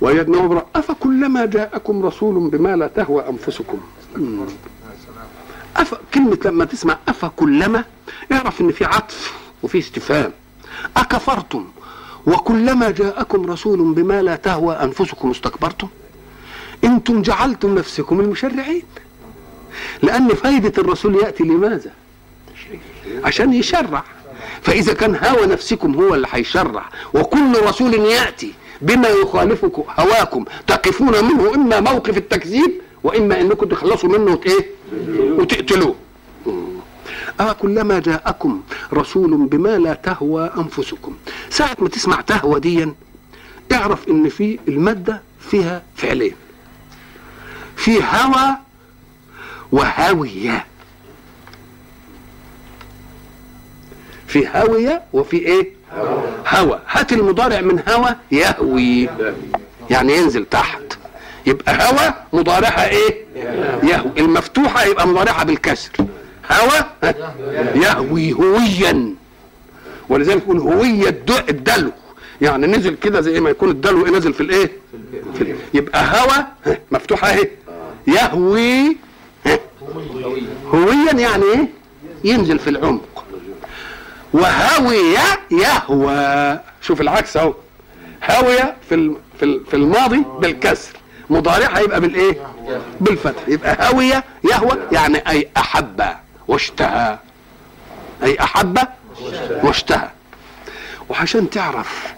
ويدنوا 0.00 0.46
برا 0.48 0.66
أفكلما 0.76 1.46
جاءكم 1.46 2.06
رسول 2.06 2.50
بما 2.50 2.76
لا 2.76 2.86
تهوى 2.86 3.28
أنفسكم؟ 3.28 3.80
مم. 4.16 4.46
أف... 5.76 5.94
كلمة 6.14 6.38
لما 6.44 6.64
تسمع 6.64 6.98
أفكلما 7.08 7.84
اعرف 8.32 8.60
إن 8.60 8.72
في 8.72 8.84
عطف 8.84 9.34
وفي 9.62 9.78
استفهام. 9.78 10.32
أكفرتم 10.96 11.66
وكلما 12.26 12.90
جاءكم 12.90 13.50
رسول 13.50 13.94
بما 13.94 14.22
لا 14.22 14.36
تهوى 14.36 14.74
أنفسكم 14.74 15.30
استكبرتم؟ 15.30 15.88
أنتم 16.84 17.22
جعلتم 17.22 17.74
نفسكم 17.74 18.20
المشرعين. 18.20 18.82
لأن 20.02 20.28
فايدة 20.28 20.72
الرسول 20.82 21.14
يأتي 21.16 21.44
لماذا؟ 21.44 21.92
عشان 23.24 23.52
يشرع. 23.52 24.04
فإذا 24.62 24.92
كان 24.94 25.16
هوى 25.24 25.46
نفسكم 25.46 25.94
هو 25.94 26.14
اللي 26.14 26.28
هيشرع 26.30 26.88
وكل 27.14 27.62
رسول 27.62 27.94
يأتي 27.94 28.54
بما 28.82 29.08
يخالفكم 29.08 29.84
هواكم 29.98 30.44
تقفون 30.66 31.24
منه 31.24 31.54
إما 31.54 31.80
موقف 31.80 32.16
التكذيب 32.16 32.72
وإما 33.04 33.40
أنكم 33.40 33.66
تخلصوا 33.66 34.18
منه 34.18 34.40
إيه؟ 34.46 34.66
وتقتلوه. 35.38 35.94
أه. 37.40 37.52
كلما 37.52 37.98
جاءكم 37.98 38.62
رسول 38.92 39.46
بما 39.46 39.78
لا 39.78 39.94
تهوى 39.94 40.50
أنفسكم. 40.58 41.16
ساعة 41.50 41.76
ما 41.78 41.88
تسمع 41.88 42.20
تهوى 42.20 42.60
ديا 42.60 42.94
اعرف 43.72 44.08
إن 44.08 44.28
في 44.28 44.58
المادة 44.68 45.22
فيها 45.50 45.82
فعلين. 45.96 46.34
في 47.76 47.98
هوى 48.02 48.56
وهاوية 49.72 50.66
في 54.26 54.46
هاوية 54.46 55.02
وفي 55.12 55.36
إيه؟ 55.36 55.75
هوى 56.48 56.80
هات 56.90 57.12
المضارع 57.12 57.60
من 57.60 57.82
هوى 57.88 58.16
يهوي. 58.32 59.08
يعني 59.90 60.16
ينزل 60.16 60.44
تحت. 60.44 60.80
يبقى 61.46 61.74
هوى 61.88 62.14
مضارعها 62.32 62.88
إيه؟ 62.88 63.24
يهوي. 63.82 64.10
المفتوحة 64.18 64.84
يبقى 64.84 65.08
مضارعها 65.08 65.44
بالكسر. 65.44 65.90
هوى 66.52 67.12
يهوي 67.74 68.32
هويا. 68.32 69.14
ولذلك 70.08 70.42
يقول 70.42 70.58
هوية 70.58 71.08
الد- 71.08 71.44
الدلو. 71.48 71.90
يعني 72.40 72.66
نزل 72.66 72.94
كده 72.94 73.20
زي 73.20 73.40
ما 73.40 73.50
يكون 73.50 73.70
الدلو 73.70 74.06
نازل 74.06 74.32
في 74.32 74.40
الإيه؟ 74.40 74.72
في 75.38 75.54
يبقى 75.74 76.00
هوى 76.04 76.46
ها، 76.66 76.78
مفتوحة 76.90 77.28
اهي 77.28 77.48
يهوي. 78.06 78.96
هويا 80.74 81.12
يعني 81.12 81.44
إيه؟ 81.44 81.68
ينزل 82.24 82.58
في 82.58 82.70
العمق. 82.70 83.15
وهوي 84.40 85.14
يهوى. 85.50 86.60
شوف 86.82 87.00
العكس 87.00 87.36
اهو. 87.36 87.54
هاوية 88.22 88.76
في 88.88 89.14
في 89.38 89.44
ال- 89.44 89.66
في 89.66 89.76
الماضي 89.76 90.24
بالكسر. 90.40 90.92
مضارعها 91.30 91.78
يبقى 91.80 92.00
بالايه؟ 92.00 92.46
بالفتح. 93.00 93.42
يبقى 93.48 93.76
هاوية 93.86 94.24
يهوى 94.52 94.78
يعني 94.92 95.18
أي 95.30 95.48
أحب 95.56 96.02
واشتهى. 96.48 97.18
أي 98.22 98.40
أحب 98.40 98.78
واشتهى. 99.62 100.08
وعشان 101.08 101.50
تعرف 101.50 102.14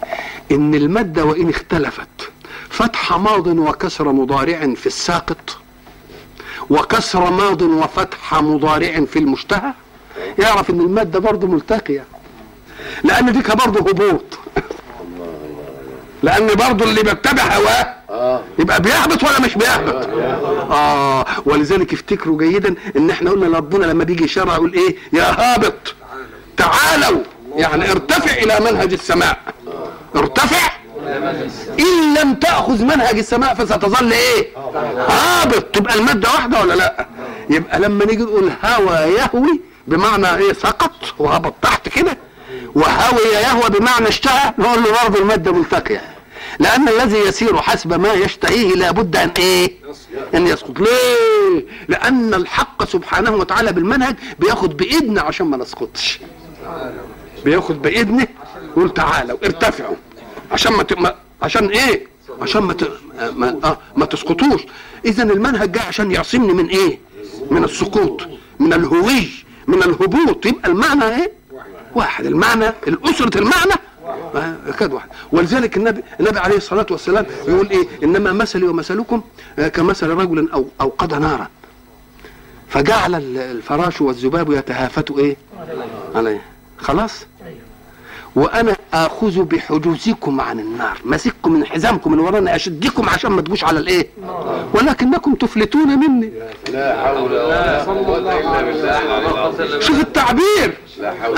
إن 0.52 0.74
المادة 0.74 1.24
وإن 1.24 1.48
اختلفت 1.50 2.30
فتح 2.70 3.12
ماض 3.18 3.46
وكسر 3.46 4.12
مضارع 4.12 4.74
في 4.74 4.86
الساقط 4.86 5.58
وكسر 6.70 7.30
ماض 7.30 7.62
وفتح 7.62 8.34
مضارع 8.34 9.04
في 9.04 9.18
المشتهى 9.18 9.72
يعرف 10.38 10.70
إن 10.70 10.80
المادة 10.80 11.18
برضه 11.18 11.46
ملتقية. 11.46 12.04
لأن 13.04 13.32
ديك 13.32 13.56
برضه 13.56 13.90
هبوط. 13.90 14.38
لأن 16.22 16.46
برضه 16.46 16.84
اللي 16.84 17.02
بيتبع 17.02 17.42
هواه 17.42 17.94
يبقى 18.58 18.82
بيهبط 18.82 19.22
ولا 19.24 19.40
مش 19.40 19.54
بيهبط 19.54 20.08
آه 20.70 21.24
ولذلك 21.46 21.92
افتكروا 21.92 22.38
جيدا 22.38 22.74
إن 22.96 23.10
إحنا 23.10 23.30
قلنا 23.30 23.56
ربنا 23.58 23.86
لما 23.86 24.04
بيجي 24.04 24.24
يشرع 24.24 24.54
يقول 24.54 24.72
إيه؟ 24.74 24.96
يا 25.12 25.24
هابط 25.24 25.94
تعالوا. 26.56 27.20
يعني 27.56 27.90
ارتفع 27.90 28.32
إلى 28.42 28.60
منهج 28.70 28.92
السماء. 28.92 29.38
ارتفع. 30.16 30.72
إن 31.78 32.14
لم 32.22 32.34
تأخذ 32.34 32.84
منهج 32.84 33.18
السماء 33.18 33.54
فستظل 33.54 34.12
إيه؟ 34.12 34.46
هابط. 35.08 35.62
تبقى 35.72 35.94
المادة 35.94 36.28
واحدة 36.30 36.60
ولا 36.60 36.74
لأ؟ 36.74 37.06
يبقى 37.50 37.80
لما 37.80 38.04
نيجي 38.04 38.22
نقول 38.22 38.50
هوى 38.64 38.96
يهوي 38.96 39.60
بمعنى 39.88 40.36
إيه 40.36 40.52
سقط 40.52 40.92
وهبط 41.18 41.54
تحت 41.62 41.88
كده 41.88 42.18
وهوي 42.74 43.22
يهوى 43.34 43.70
بمعنى 43.70 44.08
اشتهى 44.08 44.54
نقول 44.58 44.82
له 44.82 44.90
برضه 45.04 45.20
المادة 45.20 45.52
ملتقية. 45.52 46.02
لأن 46.58 46.88
الذي 46.88 47.18
يسير 47.18 47.56
حسب 47.56 48.00
ما 48.00 48.12
يشتهيه 48.12 48.74
لابد 48.74 49.16
أن 49.16 49.30
إيه؟ 49.38 49.72
أن 50.34 50.46
يسقط. 50.46 50.80
ليه؟ 50.80 51.64
لأن 51.88 52.34
الحق 52.34 52.84
سبحانه 52.88 53.30
وتعالى 53.30 53.72
بالمنهج 53.72 54.16
بياخد 54.38 54.76
بايدنا 54.76 55.20
عشان 55.22 55.46
ما 55.46 55.56
نسقطش. 55.56 56.20
بياخد 57.44 57.82
بايدنا 57.82 58.26
يقول 58.70 58.94
تعالوا 58.94 59.38
ارتفعوا 59.44 59.96
عشان 60.52 60.72
ما, 60.72 60.82
ت... 60.82 60.98
ما 60.98 61.14
عشان 61.42 61.66
إيه؟ 61.66 62.06
عشان 62.42 62.62
ما 62.62 62.72
ت... 62.72 62.90
ما, 63.36 63.58
آه 63.64 63.78
ما 63.96 64.04
تسقطوش. 64.06 64.60
اذا 65.04 65.22
المنهج 65.22 65.72
جاي 65.72 65.82
عشان 65.84 66.10
يعصمني 66.12 66.52
من 66.52 66.66
إيه؟ 66.66 66.98
من 67.50 67.64
السقوط 67.64 68.22
من 68.58 68.72
الهوي. 68.72 69.28
من 69.68 69.82
الهبوط 69.82 70.46
يبقى 70.46 70.70
المعنى 70.70 71.04
إيه؟ 71.04 71.32
واحد. 71.94 72.26
المعنى 72.26 72.68
الأسرة 72.88 73.38
المعنى. 73.38 73.72
آه، 74.34 74.56
كاد 74.78 74.92
واحد. 74.92 75.08
ولذلك 75.32 75.76
النبي 75.76 76.02
النبي 76.20 76.38
عليه 76.38 76.56
الصلاة 76.56 76.86
والسلام 76.90 77.26
يقول 77.48 77.70
إيه؟ 77.70 77.88
إنما 78.02 78.32
مثلي 78.32 78.68
ومثلكم 78.68 79.22
آه، 79.58 79.68
كمثل 79.68 80.08
رجل 80.08 80.50
أو 80.52 80.66
اوقد 80.80 81.14
نارا. 81.14 81.48
فجعل 82.68 83.14
ال- 83.14 83.38
الفراش 83.38 84.00
والذباب 84.00 84.52
يتهافتوا 84.52 85.18
إيه؟ 85.18 85.36
عليه. 86.14 86.42
خلاص؟ 86.78 87.26
وأنا 88.38 88.76
آخذ 88.94 89.42
بحجوزكم 89.42 90.40
عن 90.40 90.60
النار. 90.60 90.98
ماسككم 91.04 91.52
من 91.52 91.66
حزامكم 91.66 92.12
من 92.12 92.18
ورانا 92.18 92.56
أشدكم 92.56 93.08
عشان 93.08 93.30
ما 93.30 93.42
تجوش 93.42 93.64
على 93.64 93.78
الإيه؟ 93.78 94.06
ولكنكم 94.74 95.34
تفلتون 95.34 95.88
مني. 95.98 96.32
لا 96.72 97.06
حول 97.06 97.32
ولا 97.32 97.82
قوة 97.82 98.18
إلا 98.18 98.62
بالله 98.62 99.80
شوف 99.80 100.00
التعبير. 100.00 100.78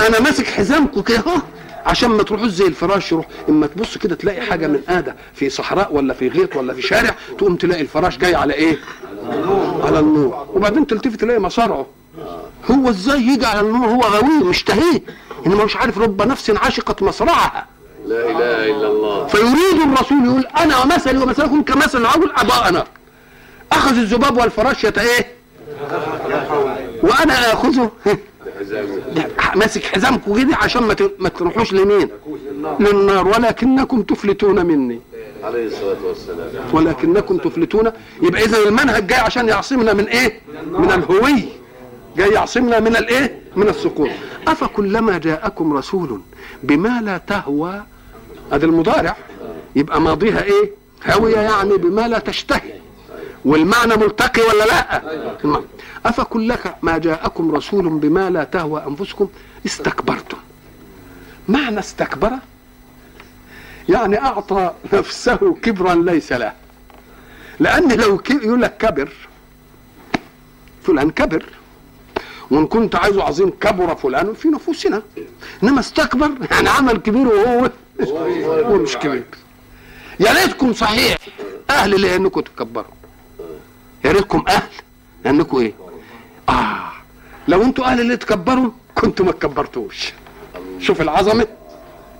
أنا 0.07 0.19
ماسك 0.19 0.47
حزامكم 0.47 1.01
كده 1.01 1.21
عشان 1.85 2.09
ما 2.09 2.23
تروحوش 2.23 2.49
زي 2.49 2.67
الفراش 2.67 3.11
يروح. 3.11 3.27
إما 3.49 3.67
تبص 3.67 3.97
كده 3.97 4.15
تلاقي 4.15 4.41
حاجة 4.41 4.67
من 4.67 4.81
ادى 4.89 5.11
في 5.33 5.49
صحراء 5.49 5.95
ولا 5.95 6.13
في 6.13 6.27
غيط 6.27 6.55
ولا 6.55 6.73
في 6.73 6.81
شارع 6.81 7.15
تقوم 7.37 7.55
تلاقي 7.55 7.81
الفراش 7.81 8.17
جاي 8.17 8.35
على 8.35 8.53
إيه؟ 8.53 8.77
على 9.83 9.99
النور. 9.99 10.45
وبعدين 10.53 10.87
تلتفت 10.87 11.19
تلاقي 11.21 11.39
مصارعه 11.39 11.85
هو 12.71 12.89
إزاي 12.89 13.21
يجي 13.21 13.45
على 13.45 13.59
النور؟ 13.59 13.87
هو 13.87 14.01
غوي 14.01 14.49
مشتهيه 14.49 15.01
إنما 15.47 15.65
مش 15.65 15.75
عارف 15.75 15.97
رب 15.97 16.21
نفس 16.21 16.49
عشقت 16.49 17.03
مصرعها. 17.03 17.65
لا 18.07 18.29
إله 18.31 18.77
إلا 18.77 18.87
الله. 18.87 19.27
فيريد 19.27 19.81
الرسول 19.87 20.25
يقول 20.25 20.45
أنا 20.57 20.83
ومثلي 20.83 21.23
ومثلكم 21.23 21.61
كمثل 21.61 22.01
رجل 22.01 22.31
اباء 22.35 22.71
نار 22.71 22.87
أخذ 23.71 23.97
الذباب 23.97 24.37
والفراش 24.37 24.83
يت 24.83 24.97
إيه؟ 24.97 25.27
وأنا 27.03 27.53
آخذه. 27.53 27.91
ماسك 29.55 29.83
حزامكم 29.83 30.41
كده 30.41 30.55
عشان 30.55 30.83
ما 31.19 31.29
تروحوش 31.29 31.73
لمين؟ 31.73 32.09
للنار. 32.79 33.27
ولكنكم 33.27 34.01
تفلتون 34.01 34.65
مني. 34.65 35.01
عليه 35.43 35.65
الصلاة 35.65 36.05
والسلام. 36.05 36.49
ولكنكم 36.73 37.37
تفلتون. 37.37 37.91
يبقى 38.21 38.43
اذا 38.43 38.57
المنهج 38.57 39.07
جاي 39.07 39.19
عشان 39.19 39.47
يعصمنا 39.49 39.93
من 39.93 40.07
إيه؟ 40.07 40.41
من 40.65 40.91
الهوي. 40.91 41.43
جاي 42.17 42.29
يعصمنا 42.29 42.79
من 42.79 42.95
الايه؟ 42.95 43.41
من 43.55 43.67
السقوط 43.67 44.09
أفكلما 44.47 45.17
جاءكم 45.17 45.73
رسول 45.73 46.21
بما 46.63 47.01
لا 47.01 47.17
تهوى؟ 47.17 47.83
هذا 48.51 48.65
المضارع. 48.65 49.15
يبقى 49.75 50.01
ماضيها 50.01 50.43
إيه؟ 50.43 50.71
هاوية 51.03 51.37
يعني 51.37 51.77
بما 51.77 52.07
لا 52.07 52.19
تشتهي. 52.19 52.73
والمعنى 53.45 53.95
ملتقي 53.95 54.41
ولا 54.41 54.63
لا؟ 54.63 55.01
المعنى. 55.43 55.65
أفكلك 56.05 56.75
ما 56.81 56.97
جاءكم 56.97 57.55
رسول 57.55 57.89
بما 57.89 58.29
لا 58.29 58.43
تهوى 58.43 58.83
أنفسكم؟ 58.87 59.29
استكبرتم. 59.65 60.37
معنى 61.47 61.79
استكبر؟ 61.79 62.31
يعني 63.89 64.21
أعطى 64.21 64.73
نفسه 64.93 65.55
كبرا 65.61 65.95
ليس 65.95 66.31
له. 66.33 66.53
لأن 67.59 67.91
لو 67.91 68.21
يقول 68.29 68.61
لك 68.61 68.77
كبر. 68.77 69.09
فلان 70.83 71.09
كبر. 71.09 71.45
وإن 72.51 72.67
كنت 72.67 72.95
عايزه 72.95 73.23
عظيم 73.23 73.49
كبر 73.49 73.95
فلان 73.95 74.33
في 74.33 74.47
نفوسنا. 74.47 75.01
إنما 75.63 75.79
استكبر 75.79 76.31
يعني 76.51 76.69
عمل 76.69 76.97
كبير 76.97 77.27
وهو 77.27 77.69
هو. 78.01 78.75
مش 78.77 78.95
كبير. 78.97 79.23
يا 80.19 80.33
ريتكم 80.33 80.73
صحيح 80.73 81.17
أهل 81.69 82.01
لانكم 82.01 82.41
تكبروا. 82.41 82.91
يا 84.05 84.11
ريتكم 84.11 84.43
أهل 84.47 84.69
لأنكم 85.25 85.57
إيه؟ 85.57 85.73
آه 86.49 86.91
لو 87.47 87.61
إنتوا 87.63 87.85
أهل 87.85 88.01
اللي 88.01 88.17
تكبروا 88.17 88.71
كنتوا 88.95 89.25
ما 89.25 89.31
تكبرتوش. 89.31 90.13
شوف 90.79 91.01
العظمة 91.01 91.47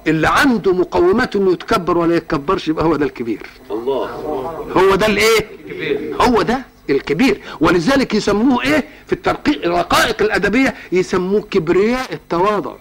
اللي 0.08 0.28
عنده 0.30 0.74
مقومات 0.74 1.36
إنه 1.36 1.52
يتكبر 1.52 1.98
ولا 1.98 2.16
يتكبرش 2.16 2.68
يبقى 2.68 2.86
هو 2.86 2.96
ده 2.96 3.06
الكبير. 3.06 3.46
الله. 3.72 4.10
هو 4.78 4.96
ده 4.96 5.06
الإيه؟ 5.06 5.48
هو 6.22 6.42
ده 6.42 6.62
الكبير. 6.92 7.42
ولذلك 7.60 8.14
يسموه 8.14 8.64
إيه؟ 8.64 8.84
في 9.08 9.16
الرقائق 9.48 10.22
الأدبية 10.22 10.76
يسموه 10.92 11.42
كبرياء 11.42 12.14
التواضع. 12.14 12.74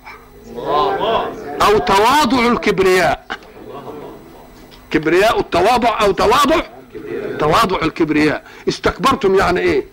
أو 1.63 1.79
تواضع 1.79 2.47
الكبرياء. 2.47 3.27
كبرياء 4.91 5.41
التواضع 5.41 6.01
أو 6.01 6.13
تواضع 6.13 6.61
تواضع 7.39 7.79
الكبرياء. 7.83 8.45
استكبرتم 8.69 9.35
يعني 9.35 9.61
إيه؟ 9.61 9.85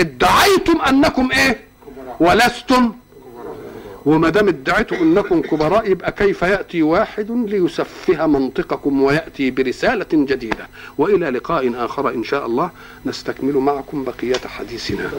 ادعيتم 0.00 0.80
أنكم 0.88 1.30
إيه؟ 1.32 1.60
ولستم 2.20 2.92
وما 4.08 4.28
دام 4.28 4.48
ادعيتم 4.48 4.96
انكم 4.96 5.42
كبراء 5.42 5.90
يبقى 5.90 6.12
كيف 6.12 6.42
يأتي 6.42 6.82
واحد 6.82 7.30
ليسفه 7.30 8.26
منطقكم 8.26 9.02
ويأتي 9.02 9.50
برسالة 9.50 10.06
جديدة؟ 10.12 10.68
وإلى 10.98 11.30
لقاء 11.30 11.84
آخر 11.84 12.08
إن 12.08 12.24
شاء 12.24 12.46
الله. 12.46 12.70
نستكمل 13.06 13.54
معكم 13.54 14.04
بقية 14.04 14.40
حديثنا. 14.46 15.10